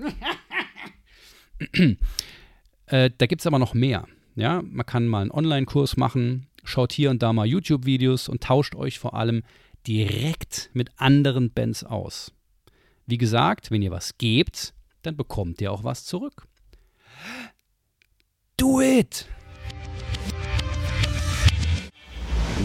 äh, 2.88 3.12
da 3.16 3.26
gibt 3.28 3.42
es 3.42 3.48
aber 3.48 3.60
noch 3.60 3.74
mehr. 3.74 4.08
Ja, 4.36 4.62
man 4.64 4.86
kann 4.86 5.08
mal 5.08 5.22
einen 5.22 5.32
Online-Kurs 5.32 5.98
machen, 5.98 6.48
schaut 6.64 6.94
hier 6.94 7.10
und 7.10 7.24
da 7.24 7.34
mal 7.34 7.46
YouTube-Videos 7.46 8.30
und 8.30 8.44
tauscht 8.44 8.76
euch 8.76 9.00
vor 9.00 9.14
allem 9.14 9.44
direkt 9.88 10.70
mit 10.74 10.92
anderen 10.98 11.52
Bands 11.52 11.84
aus. 11.84 12.32
Wie 13.06 13.18
gesagt, 13.18 13.72
wenn 13.72 13.82
ihr 13.82 13.92
was 13.92 14.18
gebt, 14.18 14.74
dann 15.02 15.16
bekommt 15.16 15.62
ihr 15.62 15.72
auch 15.72 15.84
was 15.84 16.06
zurück. 16.06 16.48
Do 18.58 18.82
it! 18.82 19.28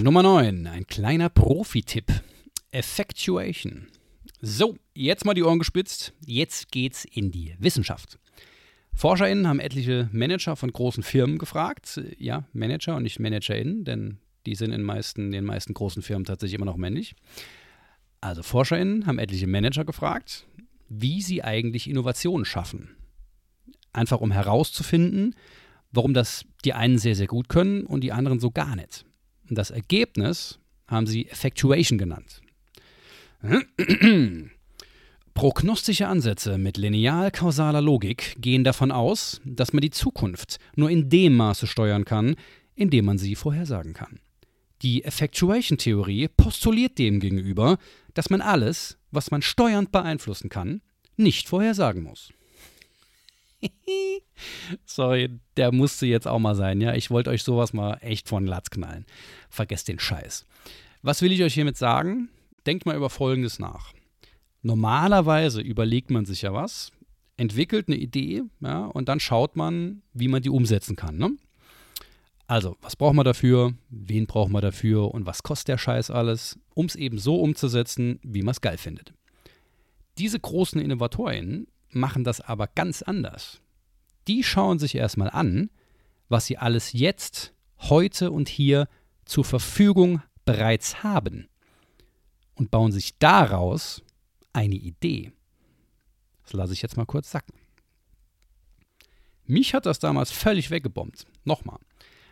Nummer 0.03 0.23
9, 0.23 0.67
ein 0.67 0.87
kleiner 0.87 1.29
Profi-Tipp. 1.29 2.13
Effectuation. 2.73 3.87
So, 4.41 4.77
jetzt 4.95 5.25
mal 5.25 5.35
die 5.35 5.45
Ohren 5.45 5.61
gespitzt. 5.61 6.13
Jetzt 6.27 6.73
geht's 6.73 7.05
in 7.05 7.31
die 7.31 7.55
Wissenschaft. 7.59 8.19
ForscherInnen 8.95 9.49
haben 9.49 9.61
etliche 9.61 10.09
Manager 10.13 10.57
von 10.57 10.73
großen 10.73 11.03
Firmen 11.03 11.39
gefragt. 11.39 12.01
Ja, 12.19 12.45
Manager 12.53 12.97
und 12.97 13.03
nicht 13.03 13.19
ManagerInnen, 13.19 13.85
denn 13.85 14.19
die 14.47 14.55
sind 14.55 14.73
in 14.73 14.83
meisten, 14.83 15.33
den 15.33 15.45
meisten 15.45 15.75
großen 15.75 16.03
Firmen 16.03 16.25
tatsächlich 16.25 16.55
immer 16.55 16.67
noch 16.67 16.77
männlich. 16.77 17.15
Also 18.21 18.43
ForscherInnen 18.43 19.07
haben 19.07 19.19
etliche 19.19 19.47
Manager 19.47 19.85
gefragt, 19.85 20.47
wie 20.89 21.23
sie 21.23 21.43
eigentlich 21.43 21.89
Innovationen 21.89 22.45
schaffen. 22.45 22.97
Einfach 23.93 24.21
um 24.21 24.31
herauszufinden, 24.31 25.35
warum 25.93 26.15
das 26.15 26.45
die 26.65 26.73
einen 26.73 26.99
sehr, 26.99 27.15
sehr 27.15 27.27
gut 27.27 27.49
können 27.49 27.85
und 27.85 28.03
die 28.03 28.13
anderen 28.13 28.41
so 28.41 28.51
gar 28.51 28.77
nicht. 28.77 29.05
Und 29.49 29.59
das 29.59 29.71
Ergebnis 29.71 30.59
haben 30.87 31.07
sie 31.07 31.29
Effectuation 31.29 31.99
genannt. 31.99 32.41
Prognostische 35.35 36.07
Ansätze 36.07 36.59
mit 36.59 36.77
lineal-kausaler 36.77 37.81
Logik 37.81 38.37
gehen 38.38 38.62
davon 38.62 38.92
aus, 38.92 39.40
dass 39.44 39.73
man 39.73 39.81
die 39.81 39.90
Zukunft 39.90 40.59
nur 40.77 40.90
in 40.90 41.11
dem 41.11 41.37
Maße 41.37 41.66
steuern 41.66 42.05
kann, 42.05 42.37
in 42.77 42.88
dem 42.88 43.05
man 43.05 43.18
sie 43.18 43.35
vorhersagen 43.35 43.94
kann. 43.94 44.20
Die 44.83 45.05
Effectuation-Theorie 45.05 46.29
postuliert 46.29 46.99
demgegenüber, 46.99 47.79
dass 48.14 48.31
man 48.31 48.40
alles, 48.40 48.97
was 49.11 49.33
man 49.33 49.42
steuernd 49.42 49.90
beeinflussen 49.90 50.51
kann, 50.51 50.83
nicht 51.16 51.49
vorhersagen 51.49 52.05
muss. 52.05 52.33
Sorry, 54.87 55.31
der 55.57 55.73
musste 55.73 56.07
jetzt 56.07 56.29
auch 56.29 56.38
mal 56.38 56.55
sein, 56.55 56.81
ja. 56.81 56.94
Ich 56.94 57.11
wollte 57.11 57.31
euch 57.31 57.42
sowas 57.42 57.73
mal 57.73 57.99
echt 58.03 58.29
von 58.29 58.47
Latz 58.47 58.70
knallen. 58.70 59.05
Vergesst 59.49 59.88
den 59.88 59.99
Scheiß. 59.99 60.47
Was 61.03 61.23
will 61.23 61.33
ich 61.33 61.42
euch 61.42 61.55
hiermit 61.55 61.77
sagen? 61.77 62.29
Denkt 62.66 62.87
mal 62.87 62.97
über 62.97 63.11
Folgendes 63.11 63.59
nach. 63.59 63.92
Normalerweise 64.64 65.61
überlegt 65.61 66.11
man 66.11 66.24
sich 66.24 66.40
ja 66.40 66.55
was, 66.55 66.90
entwickelt 67.37 67.87
eine 67.87 67.98
Idee 67.98 68.44
ja, 68.61 68.87
und 68.87 69.11
dann 69.11 69.20
schaut 69.20 69.57
man, 69.57 70.00
wie 70.14 70.27
man 70.27 70.40
die 70.40 70.48
umsetzen 70.48 70.96
kann. 70.96 71.18
Ne? 71.18 71.37
Also, 72.46 72.79
was 72.81 72.96
braucht 72.96 73.14
man 73.14 73.27
dafür? 73.27 73.74
Wen 73.90 74.27
braucht 74.27 74.50
man 74.50 74.62
dafür? 74.62 75.12
Und 75.12 75.27
was 75.27 75.42
kostet 75.42 75.68
der 75.68 75.79
Scheiß 75.79 76.11
alles, 76.11 76.59
um 76.72 76.87
es 76.87 76.96
eben 76.96 77.18
so 77.18 77.42
umzusetzen, 77.42 78.18
wie 78.22 78.40
man 78.40 78.53
es 78.53 78.62
geil 78.62 78.79
findet? 78.79 79.12
Diese 80.16 80.40
großen 80.40 80.81
Innovatorinnen 80.81 81.66
machen 81.90 82.24
das 82.24 82.40
aber 82.40 82.66
ganz 82.66 83.03
anders. 83.03 83.61
Die 84.29 84.42
schauen 84.42 84.79
sich 84.79 84.94
erstmal 84.94 85.29
an, 85.29 85.68
was 86.31 86.46
sie 86.46 86.57
alles 86.57 86.94
jetzt, 86.94 87.53
heute 87.81 88.31
und 88.31 88.48
hier 88.48 88.88
zur 89.27 89.44
Verfügung 89.44 90.22
bereits 90.46 91.03
haben 91.03 91.48
und 92.55 92.70
bauen 92.70 92.92
sich 92.92 93.18
daraus 93.18 94.04
eine 94.55 94.77
Idee. 94.77 95.33
Das 96.45 96.53
lasse 96.53 96.73
ich 96.73 96.83
jetzt 96.83 96.97
mal 96.97 97.07
kurz 97.07 97.31
sacken. 97.31 97.55
Mich 99.47 99.75
hat 99.75 99.87
das 99.87 99.99
damals 99.99 100.31
völlig 100.31 100.71
weggebombt. 100.71 101.27
Nochmal. 101.45 101.79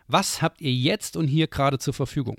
Was 0.07 0.41
habt 0.43 0.61
ihr 0.61 0.73
jetzt 0.73 1.17
und 1.17 1.29
hier 1.29 1.47
gerade 1.47 1.79
zur 1.79 1.95
Verfügung? 1.95 2.39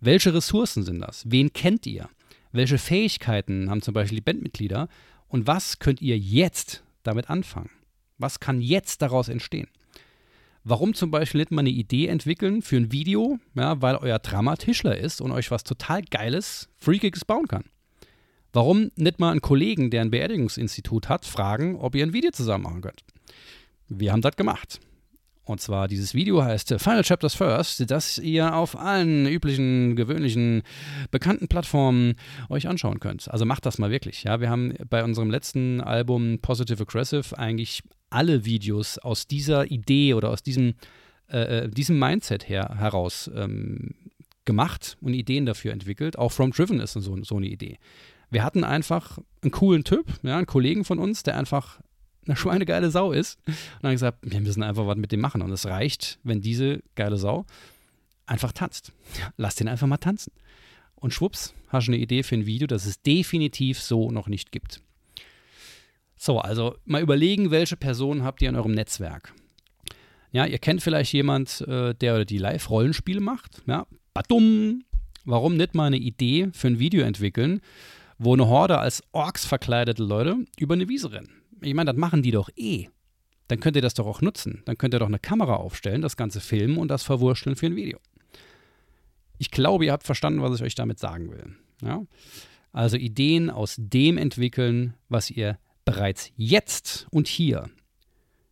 Welche 0.00 0.32
Ressourcen 0.32 0.82
sind 0.82 1.00
das? 1.00 1.24
Wen 1.26 1.52
kennt 1.52 1.86
ihr? 1.86 2.08
Welche 2.52 2.78
Fähigkeiten 2.78 3.70
haben 3.70 3.82
zum 3.82 3.94
Beispiel 3.94 4.16
die 4.16 4.24
Bandmitglieder? 4.24 4.88
Und 5.28 5.46
was 5.46 5.78
könnt 5.78 6.00
ihr 6.00 6.18
jetzt 6.18 6.82
damit 7.02 7.28
anfangen? 7.28 7.70
Was 8.18 8.40
kann 8.40 8.60
jetzt 8.60 9.02
daraus 9.02 9.28
entstehen? 9.28 9.68
Warum 10.64 10.92
zum 10.94 11.10
Beispiel 11.10 11.40
nicht 11.40 11.52
mal 11.52 11.60
eine 11.60 11.70
Idee 11.70 12.06
entwickeln 12.08 12.60
für 12.60 12.76
ein 12.76 12.92
Video, 12.92 13.38
ja, 13.54 13.80
weil 13.80 13.96
euer 13.96 14.18
Drama 14.18 14.56
Tischler 14.56 14.96
ist 14.96 15.20
und 15.20 15.32
euch 15.32 15.50
was 15.50 15.64
total 15.64 16.02
Geiles, 16.02 16.68
Freakiges 16.76 17.24
bauen 17.24 17.46
kann? 17.46 17.64
Warum 18.52 18.90
nicht 18.96 19.20
mal 19.20 19.30
einen 19.30 19.40
Kollegen, 19.40 19.90
der 19.90 20.02
ein 20.02 20.10
Beerdigungsinstitut 20.10 21.08
hat, 21.08 21.24
fragen, 21.24 21.76
ob 21.76 21.94
ihr 21.94 22.04
ein 22.04 22.12
Video 22.12 22.30
zusammen 22.30 22.64
machen 22.64 22.80
könnt? 22.80 23.04
Wir 23.88 24.12
haben 24.12 24.22
das 24.22 24.36
gemacht. 24.36 24.80
Und 25.44 25.60
zwar 25.60 25.88
dieses 25.88 26.14
Video 26.14 26.44
heißt 26.44 26.74
Final 26.78 27.02
Chapters 27.02 27.34
First, 27.34 27.90
das 27.90 28.18
ihr 28.18 28.54
auf 28.54 28.78
allen 28.78 29.26
üblichen, 29.26 29.96
gewöhnlichen, 29.96 30.62
bekannten 31.10 31.48
Plattformen 31.48 32.14
euch 32.48 32.68
anschauen 32.68 33.00
könnt. 33.00 33.28
Also 33.28 33.44
macht 33.44 33.66
das 33.66 33.78
mal 33.78 33.90
wirklich. 33.90 34.22
Ja, 34.22 34.40
wir 34.40 34.48
haben 34.48 34.74
bei 34.88 35.02
unserem 35.02 35.28
letzten 35.28 35.80
Album 35.80 36.38
Positive 36.40 36.82
Aggressive 36.82 37.36
eigentlich 37.36 37.82
alle 38.10 38.44
Videos 38.44 38.98
aus 38.98 39.26
dieser 39.26 39.70
Idee 39.70 40.14
oder 40.14 40.30
aus 40.30 40.44
diesem, 40.44 40.74
äh, 41.28 41.64
äh 41.64 41.68
diesem 41.68 41.98
Mindset 41.98 42.48
her, 42.48 42.76
heraus 42.78 43.28
ähm, 43.34 43.94
gemacht 44.44 44.98
und 45.00 45.14
Ideen 45.14 45.46
dafür 45.46 45.72
entwickelt. 45.72 46.16
Auch 46.16 46.30
From 46.30 46.52
Driven 46.52 46.78
ist 46.78 46.92
so, 46.92 47.24
so 47.24 47.36
eine 47.36 47.46
Idee. 47.46 47.78
Wir 48.30 48.44
hatten 48.44 48.64
einfach 48.64 49.18
einen 49.42 49.50
coolen 49.50 49.84
Typ, 49.84 50.06
ja, 50.22 50.36
einen 50.36 50.46
Kollegen 50.46 50.84
von 50.84 50.98
uns, 50.98 51.22
der 51.22 51.36
einfach 51.36 51.80
eine 52.26 52.36
schweinegeile 52.36 52.90
Sau 52.90 53.12
ist. 53.12 53.38
Und 53.46 53.82
dann 53.82 53.92
gesagt, 53.92 54.18
wir 54.22 54.40
müssen 54.40 54.62
einfach 54.62 54.86
was 54.86 54.96
mit 54.96 55.12
dem 55.12 55.20
machen. 55.20 55.42
Und 55.42 55.50
es 55.50 55.66
reicht, 55.66 56.18
wenn 56.22 56.40
diese 56.40 56.82
geile 56.94 57.16
Sau 57.16 57.44
einfach 58.26 58.52
tanzt. 58.52 58.92
Lass 59.36 59.56
den 59.56 59.68
einfach 59.68 59.86
mal 59.86 59.96
tanzen. 59.96 60.32
Und 60.94 61.12
schwupps, 61.12 61.54
hast 61.68 61.88
du 61.88 61.92
eine 61.92 62.00
Idee 62.00 62.22
für 62.22 62.36
ein 62.36 62.46
Video, 62.46 62.66
das 62.66 62.86
es 62.86 63.02
definitiv 63.02 63.80
so 63.80 64.10
noch 64.10 64.28
nicht 64.28 64.52
gibt. 64.52 64.80
So, 66.16 66.38
also 66.38 66.76
mal 66.84 67.00
überlegen, 67.00 67.50
welche 67.50 67.76
Personen 67.76 68.22
habt 68.22 68.42
ihr 68.42 68.50
in 68.50 68.56
eurem 68.56 68.72
Netzwerk. 68.72 69.32
Ja, 70.32 70.44
ihr 70.44 70.58
kennt 70.58 70.82
vielleicht 70.82 71.12
jemand, 71.12 71.62
äh, 71.62 71.94
der 71.94 72.14
oder 72.14 72.24
die 72.24 72.38
Live-Rollenspiele 72.38 73.20
macht. 73.20 73.62
Ja, 73.66 73.86
badum. 74.14 74.84
Warum 75.24 75.56
nicht 75.56 75.74
mal 75.74 75.86
eine 75.86 75.98
Idee 75.98 76.48
für 76.52 76.68
ein 76.68 76.78
Video 76.78 77.02
entwickeln, 77.02 77.60
wo 78.22 78.34
eine 78.34 78.48
Horde 78.48 78.78
als 78.78 79.02
Orks 79.12 79.46
verkleidete 79.46 80.04
Leute 80.04 80.44
über 80.58 80.74
eine 80.74 80.88
Wiese 80.90 81.10
rennen. 81.10 81.42
Ich 81.62 81.72
meine, 81.72 81.90
das 81.90 81.98
machen 81.98 82.22
die 82.22 82.32
doch 82.32 82.50
eh. 82.54 82.88
Dann 83.48 83.60
könnt 83.60 83.76
ihr 83.76 83.82
das 83.82 83.94
doch 83.94 84.06
auch 84.06 84.20
nutzen. 84.20 84.62
Dann 84.66 84.76
könnt 84.76 84.94
ihr 84.94 85.00
doch 85.00 85.06
eine 85.06 85.18
Kamera 85.18 85.54
aufstellen, 85.54 86.02
das 86.02 86.18
Ganze 86.18 86.40
filmen 86.40 86.76
und 86.76 86.88
das 86.88 87.02
verwurschteln 87.02 87.56
für 87.56 87.66
ein 87.66 87.76
Video. 87.76 87.98
Ich 89.38 89.50
glaube, 89.50 89.86
ihr 89.86 89.92
habt 89.92 90.04
verstanden, 90.04 90.42
was 90.42 90.54
ich 90.54 90.62
euch 90.62 90.74
damit 90.74 90.98
sagen 90.98 91.30
will. 91.30 91.56
Ja? 91.80 92.02
Also 92.72 92.98
Ideen 92.98 93.48
aus 93.48 93.76
dem 93.78 94.18
entwickeln, 94.18 94.92
was 95.08 95.30
ihr 95.30 95.58
bereits 95.86 96.30
jetzt 96.36 97.06
und 97.10 97.26
hier 97.26 97.70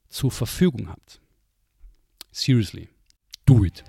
zur 0.09 0.31
Verfügung 0.31 0.89
habt. 0.89 1.21
Seriously, 2.33 2.89
do 3.45 3.67
it. 3.67 3.85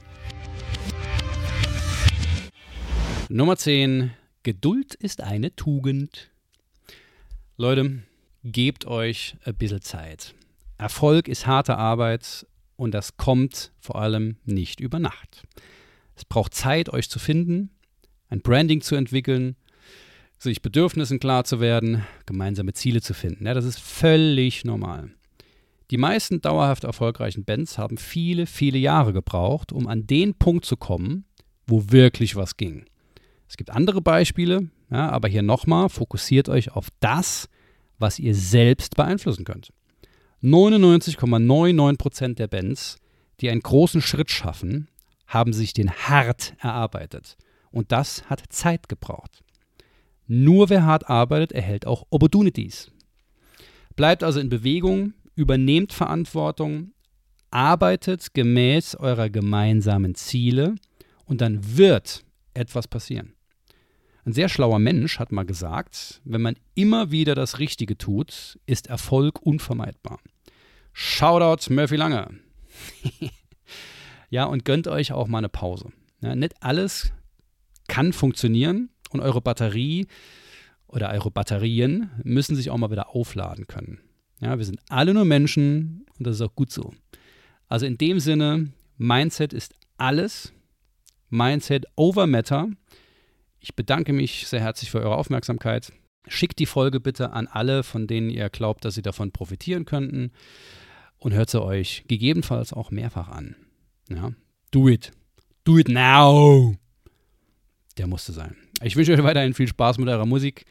Nummer 3.29 3.55
10. 3.55 4.11
Geduld 4.43 4.95
ist 4.95 5.21
eine 5.21 5.53
Tugend. 5.53 6.31
Leute, 7.57 8.03
gebt 8.45 8.85
euch 8.85 9.35
ein 9.43 9.55
bisschen 9.55 9.81
Zeit. 9.81 10.33
Erfolg 10.77 11.27
ist 11.27 11.45
harte 11.45 11.77
Arbeit 11.77 12.47
und 12.77 12.93
das 12.93 13.17
kommt 13.17 13.73
vor 13.81 13.97
allem 13.97 14.37
nicht 14.45 14.79
über 14.79 14.97
Nacht. 14.97 15.45
Es 16.15 16.23
braucht 16.23 16.53
Zeit, 16.53 16.87
euch 16.87 17.09
zu 17.09 17.19
finden, 17.19 17.71
ein 18.29 18.39
Branding 18.39 18.79
zu 18.79 18.95
entwickeln, 18.95 19.57
sich 20.37 20.61
Bedürfnissen 20.61 21.19
klar 21.19 21.43
zu 21.43 21.59
werden, 21.59 22.05
gemeinsame 22.25 22.71
Ziele 22.71 23.01
zu 23.01 23.13
finden. 23.13 23.45
Ja, 23.45 23.53
das 23.53 23.65
ist 23.65 23.81
völlig 23.81 24.63
normal. 24.63 25.11
Die 25.91 25.97
meisten 25.97 26.39
dauerhaft 26.39 26.85
erfolgreichen 26.85 27.43
Bands 27.43 27.77
haben 27.77 27.97
viele, 27.97 28.45
viele 28.45 28.77
Jahre 28.77 29.11
gebraucht, 29.11 29.73
um 29.73 29.85
an 29.87 30.07
den 30.07 30.33
Punkt 30.33 30.63
zu 30.63 30.77
kommen, 30.77 31.25
wo 31.67 31.91
wirklich 31.91 32.37
was 32.37 32.55
ging. 32.55 32.85
Es 33.49 33.57
gibt 33.57 33.71
andere 33.71 34.01
Beispiele, 34.01 34.69
ja, 34.91 35.09
aber 35.09 35.27
hier 35.27 35.41
nochmal, 35.41 35.89
fokussiert 35.89 36.47
euch 36.49 36.71
auf 36.71 36.89
das, 36.99 37.49
was 37.97 38.19
ihr 38.19 38.35
selbst 38.35 38.95
beeinflussen 38.95 39.43
könnt. 39.43 39.73
99,99% 40.43 42.35
der 42.35 42.47
Bands, 42.47 42.97
die 43.41 43.49
einen 43.49 43.61
großen 43.61 44.01
Schritt 44.01 44.29
schaffen, 44.29 44.87
haben 45.27 45.51
sich 45.51 45.73
den 45.73 45.91
hart 45.91 46.53
erarbeitet. 46.59 47.37
Und 47.71 47.91
das 47.91 48.29
hat 48.29 48.43
Zeit 48.49 48.87
gebraucht. 48.87 49.43
Nur 50.27 50.69
wer 50.69 50.85
hart 50.85 51.09
arbeitet, 51.09 51.51
erhält 51.51 51.87
auch 51.87 52.05
Opportunities. 52.11 52.91
Bleibt 53.95 54.23
also 54.23 54.39
in 54.39 54.49
Bewegung, 54.49 55.13
übernehmt 55.35 55.91
Verantwortung, 55.91 56.91
arbeitet 57.51 58.33
gemäß 58.35 58.95
eurer 58.95 59.29
gemeinsamen 59.29 60.13
Ziele 60.13 60.75
und 61.25 61.41
dann 61.41 61.77
wird 61.77 62.23
etwas 62.53 62.87
passieren. 62.87 63.33
Ein 64.25 64.33
sehr 64.33 64.49
schlauer 64.49 64.79
Mensch 64.79 65.19
hat 65.19 65.31
mal 65.31 65.45
gesagt, 65.45 66.21
wenn 66.25 66.41
man 66.41 66.55
immer 66.75 67.11
wieder 67.11 67.35
das 67.35 67.59
Richtige 67.59 67.97
tut, 67.97 68.59
ist 68.65 68.87
Erfolg 68.87 69.41
unvermeidbar. 69.41 70.19
Shoutout 70.93 71.73
Murphy 71.73 71.95
Lange. 71.95 72.29
ja, 74.29 74.45
und 74.45 74.65
gönnt 74.65 74.87
euch 74.87 75.11
auch 75.11 75.27
mal 75.27 75.37
eine 75.39 75.49
Pause. 75.49 75.91
Ja, 76.21 76.35
nicht 76.35 76.61
alles 76.61 77.11
kann 77.87 78.13
funktionieren 78.13 78.89
und 79.09 79.21
eure 79.21 79.41
Batterie 79.41 80.07
oder 80.87 81.11
eure 81.11 81.31
Batterien 81.31 82.09
müssen 82.23 82.55
sich 82.55 82.69
auch 82.69 82.77
mal 82.77 82.91
wieder 82.91 83.15
aufladen 83.15 83.67
können. 83.67 83.99
Ja, 84.41 84.57
wir 84.57 84.65
sind 84.65 84.79
alle 84.89 85.13
nur 85.13 85.25
Menschen 85.25 86.05
und 86.17 86.27
das 86.27 86.35
ist 86.35 86.41
auch 86.41 86.55
gut 86.55 86.71
so. 86.71 86.93
Also 87.67 87.85
in 87.85 87.97
dem 87.97 88.19
Sinne, 88.19 88.71
Mindset 88.97 89.53
ist 89.53 89.75
alles. 89.97 90.53
Mindset 91.29 91.85
over 91.95 92.25
Matter. 92.25 92.69
Ich 93.59 93.75
bedanke 93.75 94.13
mich 94.13 94.47
sehr 94.47 94.61
herzlich 94.61 94.91
für 94.91 94.99
eure 94.99 95.15
Aufmerksamkeit. 95.15 95.91
Schickt 96.27 96.59
die 96.59 96.65
Folge 96.65 96.99
bitte 96.99 97.31
an 97.31 97.47
alle, 97.47 97.83
von 97.83 98.07
denen 98.07 98.29
ihr 98.29 98.49
glaubt, 98.49 98.85
dass 98.85 98.95
sie 98.95 99.01
davon 99.01 99.31
profitieren 99.31 99.85
könnten. 99.85 100.31
Und 101.17 101.33
hört 101.33 101.49
sie 101.49 101.61
euch 101.61 102.05
gegebenenfalls 102.07 102.71
auch 102.71 102.91
mehrfach 102.91 103.27
an. 103.27 103.55
Ja, 104.09 104.31
do 104.71 104.87
it. 104.87 105.11
Do 105.65 105.77
it 105.77 105.89
now. 105.89 106.75
Der 107.97 108.07
musste 108.07 108.31
sein. 108.31 108.55
Ich 108.81 108.95
wünsche 108.95 109.13
euch 109.13 109.23
weiterhin 109.23 109.53
viel 109.53 109.67
Spaß 109.67 109.97
mit 109.97 110.07
eurer 110.07 110.25
Musik. 110.25 110.65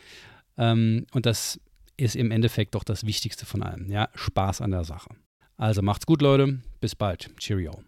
Ähm, 0.57 1.07
und 1.13 1.27
das 1.27 1.61
ist 1.99 2.17
im 2.17 2.31
Endeffekt 2.31 2.75
doch 2.75 2.85
das 2.85 3.05
Wichtigste 3.05 3.45
von 3.45 3.63
allem. 3.63 3.91
Ja, 3.91 4.09
Spaß 4.15 4.63
an 4.63 4.71
der 4.71 4.85
Sache. 4.85 5.11
Also 5.59 5.83
macht's 5.83 6.07
gut, 6.07 6.23
Leute. 6.23 6.61
Bis 6.81 6.95
bald. 6.95 7.31
Cheerio. 7.37 7.83